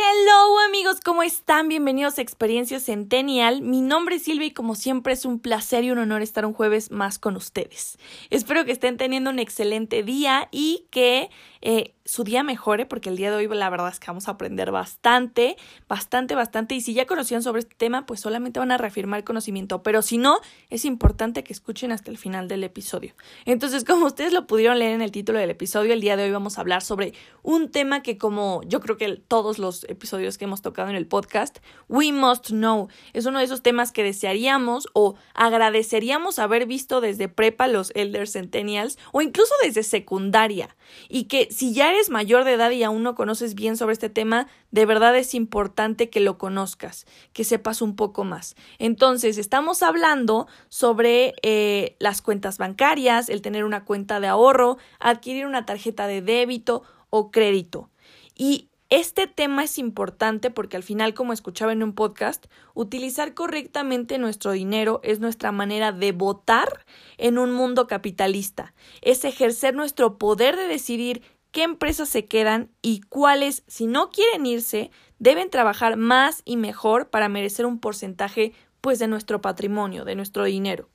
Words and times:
Hello 0.00 0.60
amigos, 0.60 1.00
¿cómo 1.04 1.24
están? 1.24 1.66
Bienvenidos 1.66 2.18
a 2.18 2.22
Experiencia 2.22 2.78
Centennial. 2.78 3.62
Mi 3.62 3.80
nombre 3.80 4.14
es 4.14 4.22
Silvia 4.22 4.46
y 4.46 4.52
como 4.52 4.76
siempre 4.76 5.12
es 5.12 5.24
un 5.24 5.40
placer 5.40 5.82
y 5.82 5.90
un 5.90 5.98
honor 5.98 6.22
estar 6.22 6.46
un 6.46 6.52
jueves 6.52 6.92
más 6.92 7.18
con 7.18 7.34
ustedes. 7.34 7.98
Espero 8.30 8.64
que 8.64 8.70
estén 8.70 8.96
teniendo 8.96 9.30
un 9.30 9.40
excelente 9.40 10.04
día 10.04 10.48
y 10.52 10.86
que 10.92 11.30
eh, 11.60 11.94
su 12.04 12.24
día 12.24 12.42
mejore, 12.42 12.86
porque 12.86 13.10
el 13.10 13.16
día 13.16 13.30
de 13.30 13.36
hoy 13.36 13.48
la 13.48 13.68
verdad 13.68 13.88
es 13.88 14.00
que 14.00 14.06
vamos 14.06 14.28
a 14.28 14.32
aprender 14.32 14.70
bastante, 14.70 15.56
bastante, 15.88 16.34
bastante. 16.34 16.74
Y 16.74 16.80
si 16.80 16.94
ya 16.94 17.06
conocían 17.06 17.42
sobre 17.42 17.60
este 17.60 17.74
tema, 17.74 18.06
pues 18.06 18.20
solamente 18.20 18.58
van 18.58 18.72
a 18.72 18.78
reafirmar 18.78 19.24
conocimiento. 19.24 19.82
Pero 19.82 20.00
si 20.00 20.16
no, 20.16 20.40
es 20.70 20.86
importante 20.86 21.44
que 21.44 21.52
escuchen 21.52 21.92
hasta 21.92 22.10
el 22.10 22.16
final 22.16 22.48
del 22.48 22.64
episodio. 22.64 23.14
Entonces, 23.44 23.84
como 23.84 24.06
ustedes 24.06 24.32
lo 24.32 24.46
pudieron 24.46 24.78
leer 24.78 24.92
en 24.92 25.02
el 25.02 25.10
título 25.10 25.38
del 25.38 25.50
episodio, 25.50 25.92
el 25.92 26.00
día 26.00 26.16
de 26.16 26.24
hoy 26.24 26.30
vamos 26.30 26.56
a 26.56 26.62
hablar 26.62 26.82
sobre 26.82 27.12
un 27.42 27.70
tema 27.70 28.02
que 28.02 28.16
como 28.16 28.62
yo 28.66 28.80
creo 28.80 28.96
que 28.96 29.16
todos 29.16 29.58
los 29.58 29.84
episodios 29.84 30.38
que 30.38 30.46
hemos 30.46 30.62
tocado 30.62 30.88
en 30.88 30.96
el 30.96 31.06
podcast, 31.06 31.58
We 31.88 32.12
Must 32.12 32.48
Know, 32.48 32.88
es 33.12 33.26
uno 33.26 33.38
de 33.38 33.44
esos 33.44 33.62
temas 33.62 33.92
que 33.92 34.02
desearíamos 34.02 34.88
o 34.94 35.16
agradeceríamos 35.34 36.38
haber 36.38 36.66
visto 36.66 37.00
desde 37.00 37.28
prepa 37.28 37.68
los 37.68 37.92
Elder 37.94 38.28
Centennials 38.28 38.98
o 39.12 39.20
incluso 39.20 39.54
desde 39.62 39.82
secundaria. 39.82 40.74
Y 41.08 41.24
que 41.24 41.47
si 41.50 41.72
ya 41.72 41.90
eres 41.90 42.10
mayor 42.10 42.44
de 42.44 42.54
edad 42.54 42.70
y 42.70 42.82
aún 42.82 43.02
no 43.02 43.14
conoces 43.14 43.54
bien 43.54 43.76
sobre 43.76 43.92
este 43.92 44.10
tema, 44.10 44.48
de 44.70 44.86
verdad 44.86 45.16
es 45.16 45.34
importante 45.34 46.10
que 46.10 46.20
lo 46.20 46.38
conozcas, 46.38 47.06
que 47.32 47.44
sepas 47.44 47.82
un 47.82 47.96
poco 47.96 48.24
más. 48.24 48.56
Entonces, 48.78 49.38
estamos 49.38 49.82
hablando 49.82 50.46
sobre 50.68 51.34
eh, 51.42 51.96
las 51.98 52.22
cuentas 52.22 52.58
bancarias, 52.58 53.28
el 53.28 53.42
tener 53.42 53.64
una 53.64 53.84
cuenta 53.84 54.20
de 54.20 54.28
ahorro, 54.28 54.78
adquirir 55.00 55.46
una 55.46 55.66
tarjeta 55.66 56.06
de 56.06 56.22
débito 56.22 56.82
o 57.10 57.30
crédito. 57.30 57.90
Y 58.34 58.68
este 58.90 59.26
tema 59.26 59.64
es 59.64 59.76
importante 59.76 60.50
porque 60.50 60.78
al 60.78 60.82
final, 60.82 61.12
como 61.12 61.34
escuchaba 61.34 61.72
en 61.72 61.82
un 61.82 61.92
podcast, 61.92 62.46
utilizar 62.72 63.34
correctamente 63.34 64.16
nuestro 64.16 64.52
dinero 64.52 65.00
es 65.02 65.20
nuestra 65.20 65.52
manera 65.52 65.92
de 65.92 66.12
votar 66.12 66.86
en 67.18 67.36
un 67.36 67.52
mundo 67.52 67.86
capitalista, 67.86 68.72
es 69.02 69.26
ejercer 69.26 69.74
nuestro 69.74 70.16
poder 70.16 70.56
de 70.56 70.68
decidir 70.68 71.22
qué 71.52 71.62
empresas 71.62 72.08
se 72.08 72.26
quedan 72.26 72.70
y 72.82 73.00
cuáles, 73.00 73.64
si 73.66 73.86
no 73.86 74.10
quieren 74.10 74.46
irse, 74.46 74.90
deben 75.18 75.50
trabajar 75.50 75.96
más 75.96 76.42
y 76.44 76.56
mejor 76.56 77.10
para 77.10 77.28
merecer 77.28 77.66
un 77.66 77.78
porcentaje 77.78 78.52
pues 78.80 78.98
de 78.98 79.08
nuestro 79.08 79.40
patrimonio, 79.40 80.04
de 80.04 80.14
nuestro 80.14 80.44
dinero. 80.44 80.88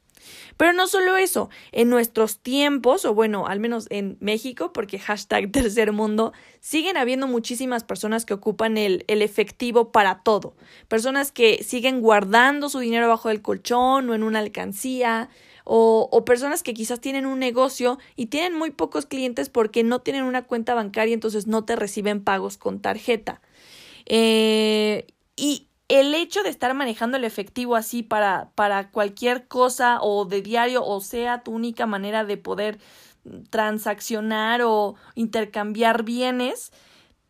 Pero 0.58 0.74
no 0.74 0.88
solo 0.88 1.18
eso, 1.18 1.50
en 1.72 1.90
nuestros 1.90 2.40
tiempos, 2.40 3.06
o 3.06 3.14
bueno, 3.14 3.48
al 3.48 3.60
menos 3.60 3.88
en 3.90 4.18
México, 4.20 4.72
porque 4.72 5.00
hashtag 5.00 5.52
tercer 5.52 5.92
mundo, 5.92 6.34
siguen 6.60 6.98
habiendo 6.98 7.28
muchísimas 7.28 7.84
personas 7.84 8.26
que 8.26 8.34
ocupan 8.34 8.78
el, 8.78 9.04
el 9.08 9.22
efectivo 9.22 9.92
para 9.92 10.22
todo. 10.24 10.56
Personas 10.88 11.32
que 11.32 11.64
siguen 11.64 12.02
guardando 12.02 12.70
su 12.70 12.80
dinero 12.80 13.08
bajo 13.08 13.30
el 13.30 13.42
colchón 13.42 14.10
o 14.10 14.16
en 14.16 14.24
una 14.24 14.40
alcancía, 14.40 15.30
o, 15.64 16.10
o, 16.12 16.26
personas 16.26 16.64
que 16.64 16.74
quizás 16.74 17.00
tienen 17.00 17.26
un 17.26 17.40
negocio 17.40 17.98
y 18.16 18.28
tienen 18.28 18.58
muy 18.58 18.72
pocos 18.72 19.06
clientes 19.06 19.50
porque 19.50 19.84
no 19.84 20.00
tienen 20.00 20.24
una 20.24 20.44
cuenta 20.44 20.74
bancaria, 20.74 21.14
entonces 21.14 21.48
no 21.48 21.64
te 21.66 21.76
reciben 21.76 22.24
pagos 22.24 22.58
con 22.58 22.80
tarjeta. 22.80 23.42
Eh, 24.06 25.08
y 25.36 25.68
el 25.88 26.14
hecho 26.14 26.44
de 26.44 26.50
estar 26.50 26.74
manejando 26.74 27.18
el 27.18 27.24
efectivo 27.24 27.76
así 27.76 28.04
para, 28.04 28.52
para 28.56 28.90
cualquier 28.92 29.48
cosa 29.48 30.00
o 30.02 30.26
de 30.26 30.42
diario 30.42 30.84
o 30.84 31.02
sea 31.02 31.44
tu 31.44 31.52
única 31.52 31.86
manera 31.86 32.26
de 32.26 32.38
poder 32.38 32.80
transaccionar 33.50 34.62
o 34.64 34.96
intercambiar 35.16 36.04
bienes, 36.04 36.72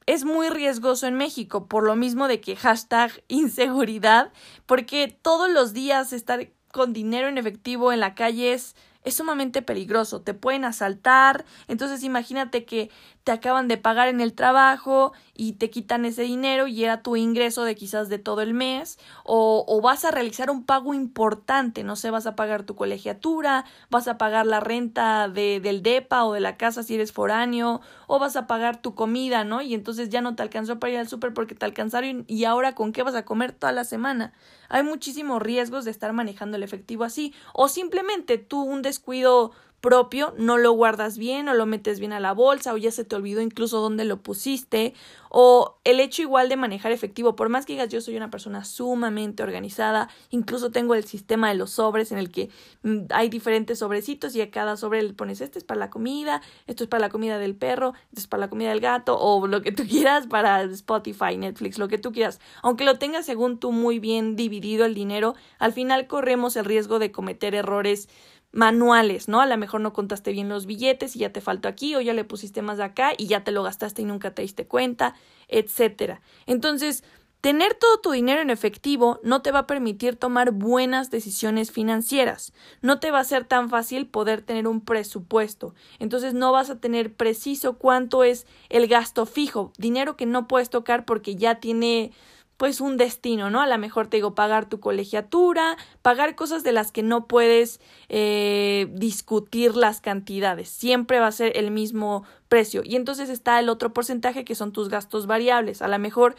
es 0.06 0.26
muy 0.26 0.50
riesgoso 0.50 1.08
en 1.08 1.16
México, 1.16 1.68
por 1.68 1.84
lo 1.84 1.96
mismo 1.96 2.28
de 2.28 2.42
que 2.42 2.56
hashtag 2.56 3.24
inseguridad, 3.28 4.32
porque 4.66 5.08
todos 5.22 5.50
los 5.50 5.74
días 5.74 6.14
estar 6.14 6.50
con 6.74 6.92
dinero 6.92 7.28
en 7.28 7.38
efectivo 7.38 7.94
en 7.94 8.00
la 8.00 8.16
calle 8.16 8.60
es 9.04 9.16
sumamente 9.16 9.62
peligroso, 9.62 10.22
te 10.22 10.34
pueden 10.34 10.66
asaltar, 10.66 11.46
entonces 11.68 12.04
imagínate 12.04 12.66
que 12.66 12.90
te 13.24 13.32
acaban 13.32 13.68
de 13.68 13.78
pagar 13.78 14.10
en 14.10 14.20
el 14.20 14.34
trabajo 14.34 15.14
y 15.34 15.54
te 15.54 15.70
quitan 15.70 16.06
ese 16.06 16.24
dinero 16.24 16.68
y 16.68 16.84
era 16.84 17.02
tu 17.02 17.16
ingreso 17.16 17.64
de 17.64 17.76
quizás 17.76 18.10
de 18.10 18.20
todo 18.20 18.42
el 18.42 18.54
mes 18.54 19.00
o, 19.24 19.64
o 19.68 19.82
vas 19.82 20.04
a 20.04 20.12
realizar 20.12 20.50
un 20.50 20.66
pago 20.66 20.94
importante, 20.94 21.84
no 21.84 21.96
sé, 21.96 22.10
vas 22.10 22.28
a 22.28 22.36
pagar 22.36 22.64
tu 22.64 22.76
colegiatura, 22.76 23.66
vas 23.90 24.08
a 24.08 24.18
pagar 24.18 24.46
la 24.46 24.60
renta 24.60 25.30
de, 25.30 25.60
del 25.62 25.84
DEPA 25.84 26.26
o 26.26 26.34
de 26.34 26.42
la 26.42 26.58
casa 26.58 26.84
si 26.84 26.96
eres 26.96 27.12
foráneo 27.14 27.82
o 28.08 28.20
vas 28.20 28.36
a 28.36 28.48
pagar 28.48 28.82
tu 28.82 28.94
comida, 28.94 29.44
¿no? 29.44 29.62
Y 29.62 29.74
entonces 29.74 30.10
ya 30.10 30.22
no 30.22 30.36
te 30.36 30.44
alcanzó 30.44 30.80
para 30.80 30.94
ir 30.94 31.00
al 31.00 31.08
súper 31.08 31.34
porque 31.34 31.56
te 31.56 31.66
alcanzaron 31.66 32.26
y 32.28 32.44
ahora 32.44 32.76
con 32.76 32.92
qué 32.92 33.04
vas 33.04 33.16
a 33.16 33.26
comer 33.26 33.54
toda 33.54 33.72
la 33.72 33.86
semana. 33.86 34.34
Hay 34.70 34.84
muchísimos 34.84 35.42
riesgos 35.42 35.86
de 35.86 35.92
estar 35.92 36.14
manejando 36.14 36.58
el 36.58 36.64
efectivo 36.64 37.04
así 37.04 37.34
o 37.54 37.68
simplemente 37.68 38.38
tú 38.38 38.62
un 38.62 38.82
descuido 38.94 39.52
propio, 39.84 40.34
no 40.38 40.58
lo 40.58 40.72
guardas 40.72 41.18
bien 41.18 41.50
o 41.50 41.54
lo 41.54 41.66
metes 41.66 42.00
bien 42.00 42.14
a 42.14 42.22
la 42.22 42.32
bolsa 42.32 42.74
o 42.74 42.78
ya 42.78 42.90
se 42.90 43.04
te 43.04 43.18
olvidó 43.18 43.42
incluso 43.42 43.82
dónde 43.82 44.06
lo 44.06 44.24
pusiste 44.24 44.94
o 45.30 45.78
el 45.84 46.00
hecho 46.00 46.22
igual 46.22 46.48
de 46.48 46.56
manejar 46.56 46.94
efectivo, 46.94 47.36
por 47.36 47.50
más 47.50 47.66
que 47.66 47.74
digas 47.74 47.90
yo 47.90 48.00
soy 48.00 48.16
una 48.16 48.30
persona 48.30 48.64
sumamente 48.64 49.44
organizada, 49.44 50.08
incluso 50.30 50.72
tengo 50.72 50.96
el 50.96 51.04
sistema 51.04 51.50
de 51.50 51.56
los 51.56 51.72
sobres 51.72 52.14
en 52.14 52.18
el 52.18 52.32
que 52.32 52.50
mm, 52.84 53.08
hay 53.10 53.28
diferentes 53.28 53.80
sobrecitos 53.80 54.34
y 54.38 54.42
a 54.42 54.52
cada 54.52 54.78
sobre 54.78 55.04
le 55.04 55.14
pones 55.14 55.42
este 55.42 55.60
es 55.60 55.66
para 55.66 55.82
la 55.82 55.90
comida, 55.90 56.42
esto 56.66 56.86
es 56.86 56.90
para 56.90 57.02
la 57.02 57.10
comida 57.10 57.38
del 57.38 57.54
perro, 57.54 57.94
esto 58.08 58.22
es 58.22 58.28
para 58.28 58.40
la 58.40 58.50
comida 58.50 58.70
del 58.70 58.80
gato 58.80 59.20
o 59.20 59.48
lo 59.48 59.62
que 59.62 59.74
tú 59.74 59.84
quieras 59.90 60.28
para 60.28 60.62
Spotify, 60.64 61.36
Netflix, 61.36 61.78
lo 61.78 61.90
que 61.90 61.98
tú 61.98 62.14
quieras. 62.14 62.40
Aunque 62.62 62.86
lo 62.86 63.00
tengas 63.00 63.26
según 63.26 63.60
tú 63.60 63.74
muy 63.74 64.00
bien 64.00 64.38
dividido 64.38 64.86
el 64.86 64.94
dinero, 64.94 65.36
al 65.60 65.74
final 65.74 66.08
corremos 66.08 66.56
el 66.56 66.64
riesgo 66.64 67.00
de 67.00 67.12
cometer 67.12 67.54
errores 67.54 68.08
manuales, 68.54 69.28
¿no? 69.28 69.42
A 69.42 69.46
lo 69.46 69.58
mejor 69.58 69.82
no 69.82 69.92
contaste 69.92 70.32
bien 70.32 70.48
los 70.48 70.66
billetes 70.66 71.16
y 71.16 71.20
ya 71.20 71.34
te 71.34 71.42
faltó 71.42 71.68
aquí 71.68 71.96
o 71.96 72.02
ya 72.02 72.14
le 72.14 72.24
pusiste 72.24 72.62
más 72.62 72.78
de 72.78 72.84
acá 72.86 73.12
y 73.18 73.28
ya 73.28 73.44
te 73.44 73.52
lo 73.52 73.64
gastaste 73.64 74.04
y 74.04 74.06
nunca 74.06 74.34
te 74.34 74.44
diste 74.44 74.68
cuenta, 74.68 75.16
etcétera. 75.48 76.22
Entonces, 76.46 77.04
tener 77.42 77.74
todo 77.74 78.00
tu 78.00 78.12
dinero 78.12 78.42
en 78.42 78.52
efectivo 78.52 79.20
no 79.24 79.42
te 79.42 79.52
va 79.52 79.60
a 79.60 79.68
permitir 79.68 80.16
tomar 80.16 80.52
buenas 80.52 81.10
decisiones 81.10 81.72
financieras. 81.72 82.54
No 82.82 83.00
te 83.00 83.10
va 83.10 83.20
a 83.20 83.24
ser 83.26 83.44
tan 83.44 83.70
fácil 83.70 84.06
poder 84.06 84.44
tener 84.44 84.68
un 84.68 84.82
presupuesto. 84.82 85.74
Entonces, 85.98 86.36
no 86.36 86.52
vas 86.52 86.70
a 86.70 86.80
tener 86.80 87.12
preciso 87.16 87.80
cuánto 87.80 88.24
es 88.24 88.46
el 88.70 88.88
gasto 88.88 89.26
fijo, 89.26 89.74
dinero 89.80 90.16
que 90.16 90.28
no 90.28 90.48
puedes 90.48 90.70
tocar 90.70 91.06
porque 91.06 91.36
ya 91.36 91.56
tiene 91.56 92.12
pues 92.64 92.80
un 92.80 92.96
destino, 92.96 93.50
¿no? 93.50 93.60
A 93.60 93.68
lo 93.68 93.78
mejor 93.78 94.08
te 94.08 94.16
digo 94.16 94.36
pagar 94.36 94.70
tu 94.70 94.80
colegiatura, 94.80 95.76
pagar 96.02 96.34
cosas 96.34 96.64
de 96.64 96.72
las 96.72 96.94
que 96.94 97.04
no 97.04 97.28
puedes 97.28 97.82
eh, 98.08 98.88
discutir 98.94 99.76
las 99.76 100.00
cantidades, 100.00 100.70
siempre 100.70 101.20
va 101.20 101.28
a 101.28 101.34
ser 101.34 101.58
el 101.58 101.72
mismo 101.72 102.24
precio. 102.48 102.82
Y 102.86 102.96
entonces 102.96 103.28
está 103.28 103.60
el 103.60 103.68
otro 103.68 103.92
porcentaje 103.92 104.46
que 104.46 104.56
son 104.56 104.72
tus 104.72 104.88
gastos 104.88 105.28
variables. 105.28 105.82
A 105.82 105.90
lo 105.90 106.00
mejor 106.00 106.38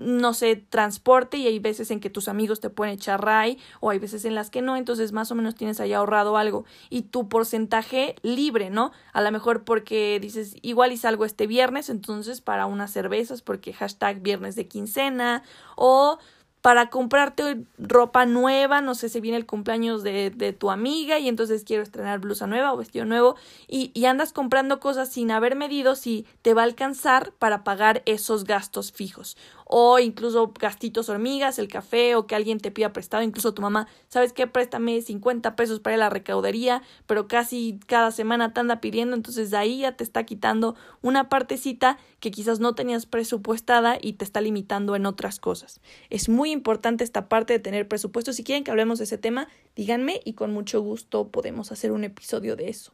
no 0.00 0.32
sé, 0.32 0.56
transporte 0.56 1.36
y 1.36 1.46
hay 1.46 1.58
veces 1.58 1.90
en 1.90 2.00
que 2.00 2.08
tus 2.08 2.28
amigos 2.28 2.58
te 2.60 2.70
pueden 2.70 2.94
echar 2.94 3.22
ray 3.22 3.58
o 3.80 3.90
hay 3.90 3.98
veces 3.98 4.24
en 4.24 4.34
las 4.34 4.48
que 4.48 4.62
no, 4.62 4.76
entonces 4.76 5.12
más 5.12 5.30
o 5.30 5.34
menos 5.34 5.54
tienes 5.54 5.78
ahí 5.78 5.92
ahorrado 5.92 6.38
algo 6.38 6.64
y 6.88 7.02
tu 7.02 7.28
porcentaje 7.28 8.16
libre, 8.22 8.70
¿no? 8.70 8.92
A 9.12 9.20
lo 9.20 9.30
mejor 9.30 9.64
porque 9.64 10.18
dices, 10.18 10.56
igual 10.62 10.92
y 10.92 10.96
salgo 10.96 11.26
este 11.26 11.46
viernes, 11.46 11.90
entonces 11.90 12.40
para 12.40 12.64
unas 12.64 12.90
cervezas 12.90 13.42
porque 13.42 13.74
hashtag 13.74 14.20
viernes 14.20 14.56
de 14.56 14.66
quincena 14.66 15.42
o 15.76 16.18
para 16.60 16.90
comprarte 16.90 17.64
ropa 17.78 18.26
nueva, 18.26 18.80
no 18.80 18.94
sé 18.94 19.08
si 19.08 19.20
viene 19.20 19.38
el 19.38 19.46
cumpleaños 19.46 20.02
de, 20.02 20.30
de, 20.30 20.52
tu 20.52 20.70
amiga 20.70 21.18
y 21.18 21.28
entonces 21.28 21.64
quiero 21.64 21.82
estrenar 21.82 22.18
blusa 22.18 22.46
nueva 22.46 22.72
o 22.72 22.76
vestido 22.76 23.06
nuevo 23.06 23.36
y, 23.66 23.90
y 23.94 24.04
andas 24.04 24.32
comprando 24.32 24.78
cosas 24.78 25.10
sin 25.10 25.30
haber 25.30 25.56
medido 25.56 25.96
si 25.96 26.26
te 26.42 26.52
va 26.52 26.62
a 26.62 26.66
alcanzar 26.66 27.32
para 27.38 27.64
pagar 27.64 28.02
esos 28.04 28.44
gastos 28.44 28.92
fijos 28.92 29.36
o 29.72 30.00
incluso 30.00 30.52
gastitos 30.58 31.08
hormigas, 31.08 31.60
el 31.60 31.68
café 31.68 32.16
o 32.16 32.26
que 32.26 32.34
alguien 32.34 32.58
te 32.58 32.72
pida 32.72 32.92
prestado, 32.92 33.22
incluso 33.22 33.54
tu 33.54 33.62
mamá, 33.62 33.86
¿sabes 34.08 34.32
qué? 34.32 34.48
Préstame 34.48 35.00
50 35.00 35.54
pesos 35.54 35.78
para 35.78 35.96
la 35.96 36.10
recaudería, 36.10 36.82
pero 37.06 37.28
casi 37.28 37.78
cada 37.86 38.10
semana 38.10 38.52
te 38.52 38.58
anda 38.58 38.80
pidiendo, 38.80 39.14
entonces 39.14 39.52
de 39.52 39.58
ahí 39.58 39.78
ya 39.82 39.92
te 39.92 40.02
está 40.02 40.24
quitando 40.24 40.74
una 41.02 41.28
partecita 41.28 41.98
que 42.18 42.32
quizás 42.32 42.58
no 42.58 42.74
tenías 42.74 43.06
presupuestada 43.06 43.96
y 44.00 44.14
te 44.14 44.24
está 44.24 44.40
limitando 44.40 44.96
en 44.96 45.06
otras 45.06 45.38
cosas. 45.38 45.80
Es 46.10 46.28
muy 46.28 46.50
importante 46.50 47.04
esta 47.04 47.28
parte 47.28 47.52
de 47.52 47.60
tener 47.60 47.86
presupuesto. 47.86 48.32
Si 48.32 48.42
quieren 48.42 48.64
que 48.64 48.72
hablemos 48.72 48.98
de 48.98 49.04
ese 49.04 49.18
tema, 49.18 49.46
díganme 49.76 50.20
y 50.24 50.32
con 50.32 50.52
mucho 50.52 50.80
gusto 50.80 51.28
podemos 51.28 51.70
hacer 51.70 51.92
un 51.92 52.02
episodio 52.02 52.56
de 52.56 52.70
eso. 52.70 52.92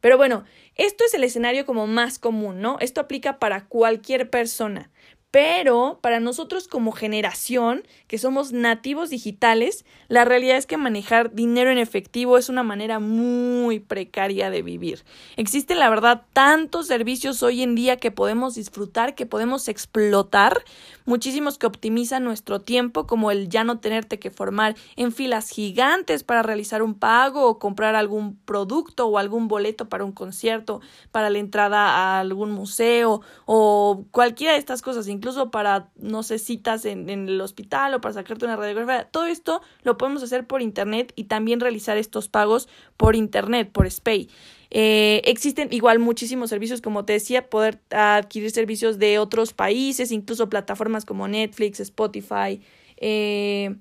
Pero 0.00 0.16
bueno, 0.16 0.44
esto 0.74 1.04
es 1.04 1.14
el 1.14 1.24
escenario 1.24 1.66
como 1.66 1.86
más 1.86 2.18
común, 2.18 2.60
¿no? 2.60 2.76
Esto 2.80 3.00
aplica 3.00 3.38
para 3.38 3.66
cualquier 3.66 4.30
persona. 4.30 4.90
Pero 5.30 5.98
para 6.00 6.18
nosotros 6.18 6.66
como 6.66 6.92
generación, 6.92 7.82
que 8.06 8.16
somos 8.16 8.52
nativos 8.52 9.10
digitales, 9.10 9.84
la 10.08 10.24
realidad 10.24 10.56
es 10.56 10.66
que 10.66 10.76
manejar 10.78 11.34
dinero 11.34 11.70
en 11.70 11.78
efectivo 11.78 12.38
es 12.38 12.48
una 12.48 12.62
manera 12.62 13.00
muy 13.00 13.80
precaria 13.80 14.48
de 14.48 14.62
vivir. 14.62 15.04
Existen, 15.36 15.78
la 15.78 15.90
verdad, 15.90 16.22
tantos 16.32 16.86
servicios 16.86 17.42
hoy 17.42 17.62
en 17.62 17.74
día 17.74 17.96
que 17.96 18.10
podemos 18.10 18.54
disfrutar, 18.54 19.14
que 19.14 19.26
podemos 19.26 19.68
explotar, 19.68 20.64
muchísimos 21.04 21.58
que 21.58 21.66
optimizan 21.66 22.24
nuestro 22.24 22.60
tiempo, 22.60 23.06
como 23.06 23.30
el 23.30 23.48
ya 23.48 23.64
no 23.64 23.78
tenerte 23.78 24.18
que 24.18 24.30
formar 24.30 24.74
en 24.96 25.12
filas 25.12 25.50
gigantes 25.50 26.22
para 26.22 26.42
realizar 26.42 26.82
un 26.82 26.94
pago 26.94 27.46
o 27.46 27.58
comprar 27.58 27.94
algún 27.94 28.36
producto 28.36 29.06
o 29.06 29.18
algún 29.18 29.48
boleto 29.48 29.88
para 29.88 30.04
un 30.04 30.12
concierto, 30.12 30.80
para 31.10 31.30
la 31.30 31.38
entrada 31.38 31.88
a 31.90 32.20
algún 32.20 32.52
museo 32.52 33.20
o 33.44 34.04
cualquiera 34.12 34.52
de 34.52 34.58
estas 34.58 34.82
cosas, 34.82 35.08
incluso 35.16 35.50
para, 35.50 35.90
no 35.96 36.22
sé, 36.22 36.38
citas 36.38 36.84
en, 36.84 37.10
en 37.10 37.28
el 37.28 37.40
hospital 37.40 37.94
o 37.94 38.00
para 38.00 38.14
sacarte 38.14 38.44
una 38.44 38.56
radiografía. 38.56 39.08
Todo 39.10 39.26
esto 39.26 39.62
lo 39.82 39.98
podemos 39.98 40.22
hacer 40.22 40.46
por 40.46 40.62
Internet 40.62 41.12
y 41.16 41.24
también 41.24 41.60
realizar 41.60 41.96
estos 41.96 42.28
pagos 42.28 42.68
por 42.96 43.16
Internet, 43.16 43.70
por 43.72 43.90
SPAY. 43.90 44.28
Eh, 44.70 45.22
existen 45.24 45.68
igual 45.72 45.98
muchísimos 45.98 46.50
servicios, 46.50 46.80
como 46.80 47.04
te 47.04 47.14
decía, 47.14 47.48
poder 47.48 47.80
adquirir 47.90 48.50
servicios 48.50 48.98
de 48.98 49.18
otros 49.18 49.52
países, 49.52 50.10
incluso 50.10 50.48
plataformas 50.48 51.04
como 51.04 51.28
Netflix, 51.28 51.80
Spotify, 51.80 52.60
eh, 52.96 53.76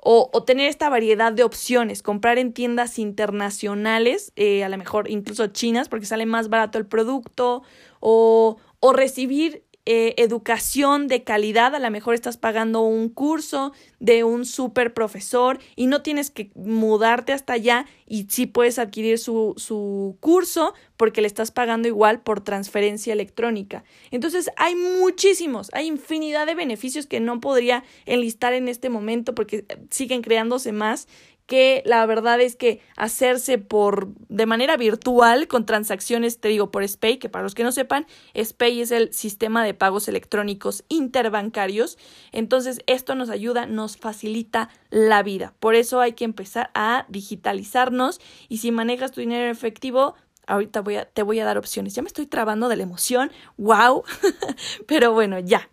o, 0.00 0.30
tener 0.44 0.68
esta 0.68 0.88
variedad 0.88 1.32
de 1.32 1.42
opciones, 1.42 2.02
comprar 2.02 2.38
en 2.38 2.52
tiendas 2.52 2.98
internacionales, 2.98 4.32
eh, 4.36 4.64
a 4.64 4.68
lo 4.68 4.78
mejor 4.78 5.10
incluso 5.10 5.48
chinas, 5.48 5.88
porque 5.88 6.06
sale 6.06 6.24
más 6.24 6.48
barato 6.48 6.78
el 6.78 6.86
producto, 6.86 7.62
o 8.00 8.56
recibir 8.94 9.64
eh, 9.90 10.12
educación 10.18 11.08
de 11.08 11.24
calidad, 11.24 11.74
a 11.74 11.78
lo 11.78 11.90
mejor 11.90 12.12
estás 12.12 12.36
pagando 12.36 12.82
un 12.82 13.08
curso 13.08 13.72
de 14.00 14.22
un 14.22 14.44
super 14.44 14.92
profesor 14.92 15.60
y 15.76 15.86
no 15.86 16.02
tienes 16.02 16.30
que 16.30 16.50
mudarte 16.54 17.32
hasta 17.32 17.54
allá 17.54 17.86
y 18.06 18.26
sí 18.28 18.44
puedes 18.44 18.78
adquirir 18.78 19.18
su, 19.18 19.54
su 19.56 20.18
curso 20.20 20.74
porque 20.98 21.22
le 21.22 21.26
estás 21.26 21.52
pagando 21.52 21.88
igual 21.88 22.20
por 22.20 22.42
transferencia 22.42 23.14
electrónica. 23.14 23.82
Entonces 24.10 24.50
hay 24.58 24.74
muchísimos, 24.74 25.70
hay 25.72 25.86
infinidad 25.86 26.44
de 26.44 26.54
beneficios 26.54 27.06
que 27.06 27.20
no 27.20 27.40
podría 27.40 27.82
enlistar 28.04 28.52
en 28.52 28.68
este 28.68 28.90
momento 28.90 29.34
porque 29.34 29.64
siguen 29.88 30.20
creándose 30.20 30.70
más 30.70 31.08
que 31.48 31.82
la 31.86 32.04
verdad 32.04 32.42
es 32.42 32.56
que 32.56 32.82
hacerse 32.94 33.56
por 33.56 34.08
de 34.28 34.44
manera 34.44 34.76
virtual 34.76 35.48
con 35.48 35.64
transacciones, 35.64 36.40
te 36.40 36.48
digo, 36.48 36.70
por 36.70 36.86
SPAY, 36.86 37.16
que 37.16 37.30
para 37.30 37.42
los 37.42 37.54
que 37.54 37.62
no 37.62 37.72
sepan, 37.72 38.06
SPAY 38.36 38.82
es 38.82 38.90
el 38.90 39.14
sistema 39.14 39.64
de 39.64 39.72
pagos 39.72 40.08
electrónicos 40.08 40.84
interbancarios. 40.90 41.96
Entonces, 42.32 42.80
esto 42.86 43.14
nos 43.14 43.30
ayuda, 43.30 43.64
nos 43.64 43.96
facilita 43.96 44.68
la 44.90 45.22
vida. 45.22 45.54
Por 45.58 45.74
eso 45.74 46.00
hay 46.00 46.12
que 46.12 46.26
empezar 46.26 46.70
a 46.74 47.06
digitalizarnos 47.08 48.20
y 48.50 48.58
si 48.58 48.70
manejas 48.70 49.12
tu 49.12 49.22
dinero 49.22 49.44
en 49.44 49.50
efectivo, 49.50 50.16
ahorita 50.46 50.82
voy 50.82 50.96
a, 50.96 51.06
te 51.06 51.22
voy 51.22 51.40
a 51.40 51.46
dar 51.46 51.56
opciones. 51.56 51.94
Ya 51.94 52.02
me 52.02 52.08
estoy 52.08 52.26
trabando 52.26 52.68
de 52.68 52.76
la 52.76 52.82
emoción. 52.82 53.32
¡Wow! 53.56 54.04
Pero 54.86 55.14
bueno, 55.14 55.38
ya. 55.38 55.70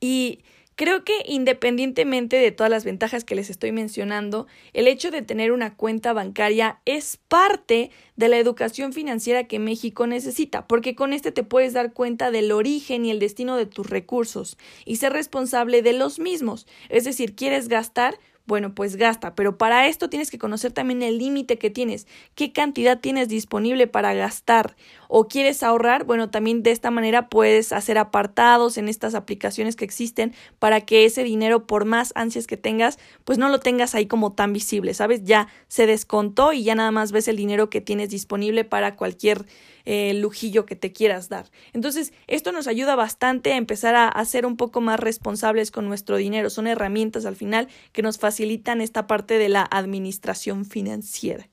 Y 0.00 0.40
Creo 0.76 1.04
que 1.04 1.14
independientemente 1.24 2.36
de 2.36 2.52
todas 2.52 2.70
las 2.70 2.84
ventajas 2.84 3.24
que 3.24 3.34
les 3.34 3.48
estoy 3.48 3.72
mencionando, 3.72 4.46
el 4.74 4.88
hecho 4.88 5.10
de 5.10 5.22
tener 5.22 5.50
una 5.50 5.74
cuenta 5.74 6.12
bancaria 6.12 6.80
es 6.84 7.16
parte 7.28 7.90
de 8.16 8.28
la 8.28 8.36
educación 8.36 8.92
financiera 8.92 9.44
que 9.44 9.58
México 9.58 10.06
necesita, 10.06 10.66
porque 10.66 10.94
con 10.94 11.14
este 11.14 11.32
te 11.32 11.44
puedes 11.44 11.72
dar 11.72 11.94
cuenta 11.94 12.30
del 12.30 12.52
origen 12.52 13.06
y 13.06 13.10
el 13.10 13.20
destino 13.20 13.56
de 13.56 13.64
tus 13.64 13.88
recursos 13.88 14.58
y 14.84 14.96
ser 14.96 15.14
responsable 15.14 15.80
de 15.80 15.94
los 15.94 16.18
mismos. 16.18 16.66
Es 16.90 17.04
decir, 17.04 17.34
quieres 17.34 17.68
gastar, 17.68 18.18
bueno, 18.46 18.74
pues 18.74 18.96
gasta, 18.96 19.34
pero 19.34 19.58
para 19.58 19.86
esto 19.88 20.08
tienes 20.08 20.30
que 20.30 20.38
conocer 20.38 20.72
también 20.72 21.02
el 21.02 21.18
límite 21.18 21.58
que 21.58 21.70
tienes, 21.70 22.06
qué 22.34 22.52
cantidad 22.52 23.00
tienes 23.00 23.28
disponible 23.28 23.86
para 23.86 24.14
gastar 24.14 24.76
o 25.08 25.28
quieres 25.28 25.62
ahorrar, 25.62 26.04
bueno, 26.04 26.30
también 26.30 26.62
de 26.62 26.70
esta 26.70 26.90
manera 26.90 27.28
puedes 27.28 27.72
hacer 27.72 27.98
apartados 27.98 28.78
en 28.78 28.88
estas 28.88 29.14
aplicaciones 29.14 29.76
que 29.76 29.84
existen 29.84 30.34
para 30.58 30.80
que 30.80 31.04
ese 31.04 31.24
dinero, 31.24 31.66
por 31.66 31.84
más 31.84 32.12
ansias 32.14 32.46
que 32.46 32.56
tengas, 32.56 32.98
pues 33.24 33.38
no 33.38 33.48
lo 33.48 33.60
tengas 33.60 33.94
ahí 33.94 34.06
como 34.06 34.32
tan 34.32 34.52
visible, 34.52 34.94
¿sabes? 34.94 35.24
Ya 35.24 35.48
se 35.68 35.86
descontó 35.86 36.52
y 36.52 36.62
ya 36.62 36.74
nada 36.74 36.90
más 36.90 37.12
ves 37.12 37.28
el 37.28 37.36
dinero 37.36 37.70
que 37.70 37.80
tienes 37.80 38.10
disponible 38.10 38.64
para 38.64 38.96
cualquier 38.96 39.46
eh, 39.86 40.12
lujillo 40.14 40.66
que 40.66 40.76
te 40.76 40.92
quieras 40.92 41.28
dar. 41.28 41.50
Entonces, 41.72 42.12
esto 42.26 42.52
nos 42.52 42.66
ayuda 42.66 42.96
bastante 42.96 43.52
a 43.52 43.56
empezar 43.56 43.94
a, 43.94 44.08
a 44.08 44.24
ser 44.24 44.44
un 44.44 44.56
poco 44.56 44.80
más 44.80 45.00
responsables 45.00 45.70
con 45.70 45.88
nuestro 45.88 46.16
dinero. 46.16 46.50
Son 46.50 46.66
herramientas 46.66 47.24
al 47.24 47.36
final 47.36 47.68
que 47.92 48.02
nos 48.02 48.18
facilitan 48.18 48.80
esta 48.80 49.06
parte 49.06 49.38
de 49.38 49.48
la 49.48 49.66
administración 49.70 50.64
financiera. 50.66 51.48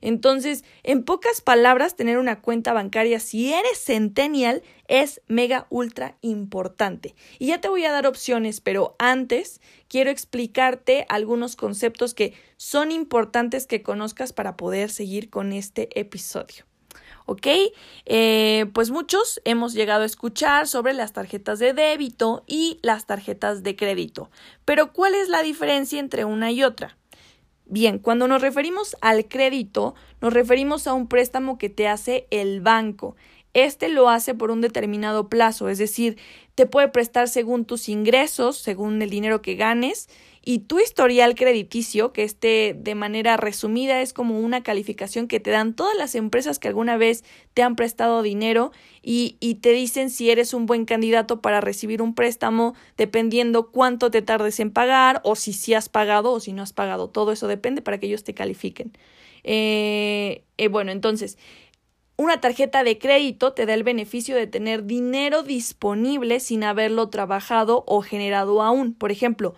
Entonces, 0.00 0.64
en 0.82 1.04
pocas 1.04 1.40
palabras, 1.40 1.96
tener 1.96 2.18
una 2.18 2.40
cuenta 2.40 2.72
bancaria 2.72 3.20
si 3.20 3.52
eres 3.52 3.78
centennial 3.78 4.62
es 4.88 5.20
mega 5.28 5.66
ultra 5.70 6.16
importante. 6.22 7.14
Y 7.38 7.48
ya 7.48 7.60
te 7.60 7.68
voy 7.68 7.84
a 7.84 7.92
dar 7.92 8.06
opciones, 8.06 8.60
pero 8.60 8.96
antes 8.98 9.60
quiero 9.88 10.10
explicarte 10.10 11.06
algunos 11.08 11.56
conceptos 11.56 12.14
que 12.14 12.34
son 12.56 12.92
importantes 12.92 13.66
que 13.66 13.82
conozcas 13.82 14.32
para 14.32 14.56
poder 14.56 14.90
seguir 14.90 15.28
con 15.28 15.52
este 15.52 15.98
episodio. 15.98 16.69
¿Ok? 17.26 17.46
Eh, 18.06 18.66
pues 18.72 18.90
muchos 18.90 19.40
hemos 19.44 19.74
llegado 19.74 20.02
a 20.02 20.06
escuchar 20.06 20.66
sobre 20.66 20.92
las 20.92 21.12
tarjetas 21.12 21.58
de 21.58 21.72
débito 21.72 22.44
y 22.46 22.78
las 22.82 23.06
tarjetas 23.06 23.62
de 23.62 23.76
crédito. 23.76 24.30
Pero 24.64 24.92
¿cuál 24.92 25.14
es 25.14 25.28
la 25.28 25.42
diferencia 25.42 26.00
entre 26.00 26.24
una 26.24 26.50
y 26.50 26.62
otra? 26.62 26.96
Bien, 27.66 28.00
cuando 28.00 28.26
nos 28.26 28.42
referimos 28.42 28.96
al 29.00 29.28
crédito, 29.28 29.94
nos 30.20 30.32
referimos 30.32 30.88
a 30.88 30.92
un 30.92 31.06
préstamo 31.06 31.56
que 31.56 31.68
te 31.68 31.86
hace 31.86 32.26
el 32.30 32.60
banco. 32.60 33.14
Este 33.54 33.88
lo 33.88 34.08
hace 34.08 34.34
por 34.34 34.50
un 34.50 34.60
determinado 34.60 35.28
plazo, 35.28 35.68
es 35.68 35.78
decir, 35.78 36.18
te 36.54 36.66
puede 36.66 36.88
prestar 36.88 37.28
según 37.28 37.64
tus 37.64 37.88
ingresos, 37.88 38.58
según 38.58 39.00
el 39.02 39.10
dinero 39.10 39.40
que 39.40 39.54
ganes, 39.54 40.08
y 40.42 40.60
tu 40.60 40.80
historial 40.80 41.34
crediticio, 41.34 42.12
que 42.12 42.24
este 42.24 42.74
de 42.78 42.94
manera 42.94 43.36
resumida 43.36 44.00
es 44.00 44.12
como 44.12 44.40
una 44.40 44.62
calificación 44.62 45.28
que 45.28 45.40
te 45.40 45.50
dan 45.50 45.74
todas 45.74 45.96
las 45.96 46.14
empresas 46.14 46.58
que 46.58 46.68
alguna 46.68 46.96
vez 46.96 47.24
te 47.52 47.62
han 47.62 47.76
prestado 47.76 48.22
dinero 48.22 48.72
y, 49.02 49.36
y 49.40 49.56
te 49.56 49.72
dicen 49.72 50.08
si 50.08 50.30
eres 50.30 50.54
un 50.54 50.66
buen 50.66 50.86
candidato 50.86 51.40
para 51.42 51.60
recibir 51.60 52.00
un 52.00 52.14
préstamo 52.14 52.74
dependiendo 52.96 53.70
cuánto 53.70 54.10
te 54.10 54.22
tardes 54.22 54.60
en 54.60 54.70
pagar 54.70 55.20
o 55.24 55.36
si 55.36 55.52
sí 55.52 55.74
has 55.74 55.88
pagado 55.88 56.32
o 56.32 56.40
si 56.40 56.52
no 56.52 56.62
has 56.62 56.72
pagado. 56.72 57.08
Todo 57.10 57.32
eso 57.32 57.46
depende 57.46 57.82
para 57.82 57.98
que 57.98 58.06
ellos 58.06 58.24
te 58.24 58.34
califiquen. 58.34 58.92
Eh, 59.44 60.44
eh, 60.58 60.68
bueno, 60.68 60.92
entonces, 60.92 61.38
una 62.16 62.40
tarjeta 62.40 62.84
de 62.84 62.98
crédito 62.98 63.54
te 63.54 63.64
da 63.64 63.74
el 63.74 63.82
beneficio 63.82 64.36
de 64.36 64.46
tener 64.46 64.84
dinero 64.84 65.42
disponible 65.42 66.40
sin 66.40 66.64
haberlo 66.64 67.08
trabajado 67.08 67.82
o 67.86 68.02
generado 68.02 68.62
aún. 68.62 68.92
Por 68.92 69.10
ejemplo, 69.10 69.54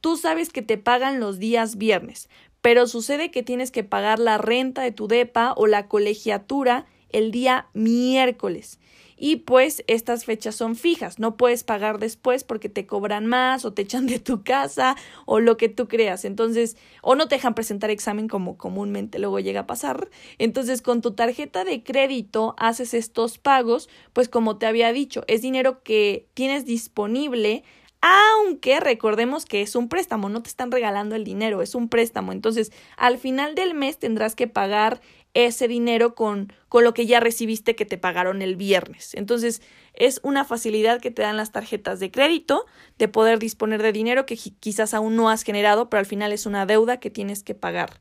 Tú 0.00 0.16
sabes 0.16 0.50
que 0.50 0.62
te 0.62 0.78
pagan 0.78 1.20
los 1.20 1.38
días 1.38 1.76
viernes, 1.76 2.28
pero 2.60 2.86
sucede 2.86 3.30
que 3.30 3.42
tienes 3.42 3.70
que 3.70 3.84
pagar 3.84 4.18
la 4.18 4.38
renta 4.38 4.82
de 4.82 4.92
tu 4.92 5.08
DEPA 5.08 5.54
o 5.56 5.66
la 5.66 5.88
colegiatura 5.88 6.86
el 7.10 7.30
día 7.30 7.68
miércoles. 7.74 8.78
Y 9.18 9.36
pues 9.36 9.82
estas 9.86 10.26
fechas 10.26 10.54
son 10.54 10.76
fijas, 10.76 11.18
no 11.18 11.38
puedes 11.38 11.64
pagar 11.64 11.98
después 11.98 12.44
porque 12.44 12.68
te 12.68 12.86
cobran 12.86 13.24
más 13.24 13.64
o 13.64 13.72
te 13.72 13.82
echan 13.82 14.06
de 14.06 14.18
tu 14.18 14.44
casa 14.44 14.94
o 15.24 15.40
lo 15.40 15.56
que 15.56 15.70
tú 15.70 15.88
creas. 15.88 16.26
Entonces, 16.26 16.76
o 17.02 17.14
no 17.14 17.26
te 17.26 17.36
dejan 17.36 17.54
presentar 17.54 17.90
examen 17.90 18.28
como 18.28 18.58
comúnmente 18.58 19.18
luego 19.18 19.40
llega 19.40 19.60
a 19.60 19.66
pasar. 19.66 20.10
Entonces, 20.38 20.82
con 20.82 21.00
tu 21.00 21.12
tarjeta 21.12 21.64
de 21.64 21.82
crédito 21.82 22.54
haces 22.58 22.92
estos 22.92 23.38
pagos, 23.38 23.88
pues 24.12 24.28
como 24.28 24.58
te 24.58 24.66
había 24.66 24.92
dicho, 24.92 25.24
es 25.28 25.40
dinero 25.40 25.82
que 25.82 26.28
tienes 26.34 26.66
disponible 26.66 27.64
aunque 28.00 28.80
recordemos 28.80 29.44
que 29.44 29.62
es 29.62 29.74
un 29.74 29.88
préstamo, 29.88 30.28
no 30.28 30.42
te 30.42 30.48
están 30.48 30.70
regalando 30.70 31.14
el 31.14 31.24
dinero, 31.24 31.62
es 31.62 31.74
un 31.74 31.88
préstamo. 31.88 32.32
Entonces, 32.32 32.72
al 32.96 33.18
final 33.18 33.54
del 33.54 33.74
mes 33.74 33.98
tendrás 33.98 34.34
que 34.34 34.46
pagar 34.46 35.00
ese 35.34 35.68
dinero 35.68 36.14
con, 36.14 36.52
con 36.68 36.82
lo 36.82 36.94
que 36.94 37.06
ya 37.06 37.20
recibiste 37.20 37.76
que 37.76 37.84
te 37.84 37.98
pagaron 37.98 38.40
el 38.40 38.56
viernes. 38.56 39.12
Entonces, 39.14 39.60
es 39.92 40.20
una 40.22 40.44
facilidad 40.44 41.00
que 41.00 41.10
te 41.10 41.22
dan 41.22 41.36
las 41.36 41.52
tarjetas 41.52 42.00
de 42.00 42.10
crédito 42.10 42.64
de 42.98 43.08
poder 43.08 43.38
disponer 43.38 43.82
de 43.82 43.92
dinero 43.92 44.24
que 44.24 44.36
quizás 44.36 44.94
aún 44.94 45.14
no 45.14 45.28
has 45.28 45.42
generado, 45.42 45.90
pero 45.90 45.98
al 45.98 46.06
final 46.06 46.32
es 46.32 46.46
una 46.46 46.64
deuda 46.64 47.00
que 47.00 47.10
tienes 47.10 47.42
que 47.42 47.54
pagar. 47.54 48.00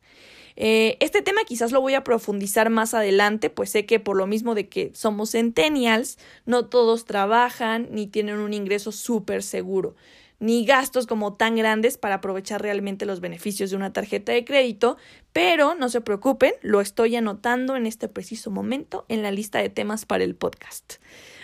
Eh, 0.56 0.98
este 1.02 1.22
tema 1.22 1.42
quizás 1.46 1.72
lo 1.72 1.82
voy 1.82 1.96
a 1.96 2.04
profundizar 2.04 2.70
más 2.70 2.94
adelante, 2.94 3.50
pues 3.50 3.70
sé 3.70 3.86
que 3.86 4.00
por 4.00 4.16
lo 4.16 4.28
mismo 4.28 4.56
de 4.56 4.70
que 4.70 4.92
somos 4.94 5.32
centennials, 5.32 6.18
no 6.46 6.68
todos 6.68 7.06
trabajan 7.06 7.88
ni 7.92 8.08
tienen 8.08 8.40
un 8.40 8.54
ingreso 8.54 8.92
súper 8.92 9.44
seguro 9.44 9.96
ni 10.40 10.66
gastos 10.66 11.08
como 11.08 11.34
tan 11.34 11.56
grandes 11.56 11.98
para 11.98 12.16
aprovechar 12.16 12.62
realmente 12.62 13.06
los 13.06 13.22
beneficios 13.22 13.70
de 13.70 13.78
una 13.78 13.94
tarjeta 13.94 14.32
de 14.32 14.44
crédito, 14.44 14.98
pero 15.34 15.76
no 15.76 15.90
se 15.90 16.02
preocupen, 16.02 16.54
lo 16.62 16.82
estoy 16.82 17.16
anotando 17.16 17.76
en 17.76 17.86
este 17.86 18.08
preciso 18.08 18.52
momento 18.52 19.06
en 19.08 19.24
la 19.24 19.32
lista 19.32 19.60
de 19.60 19.70
temas 19.70 20.06
para 20.06 20.24
el 20.24 20.36
podcast. 20.36 20.96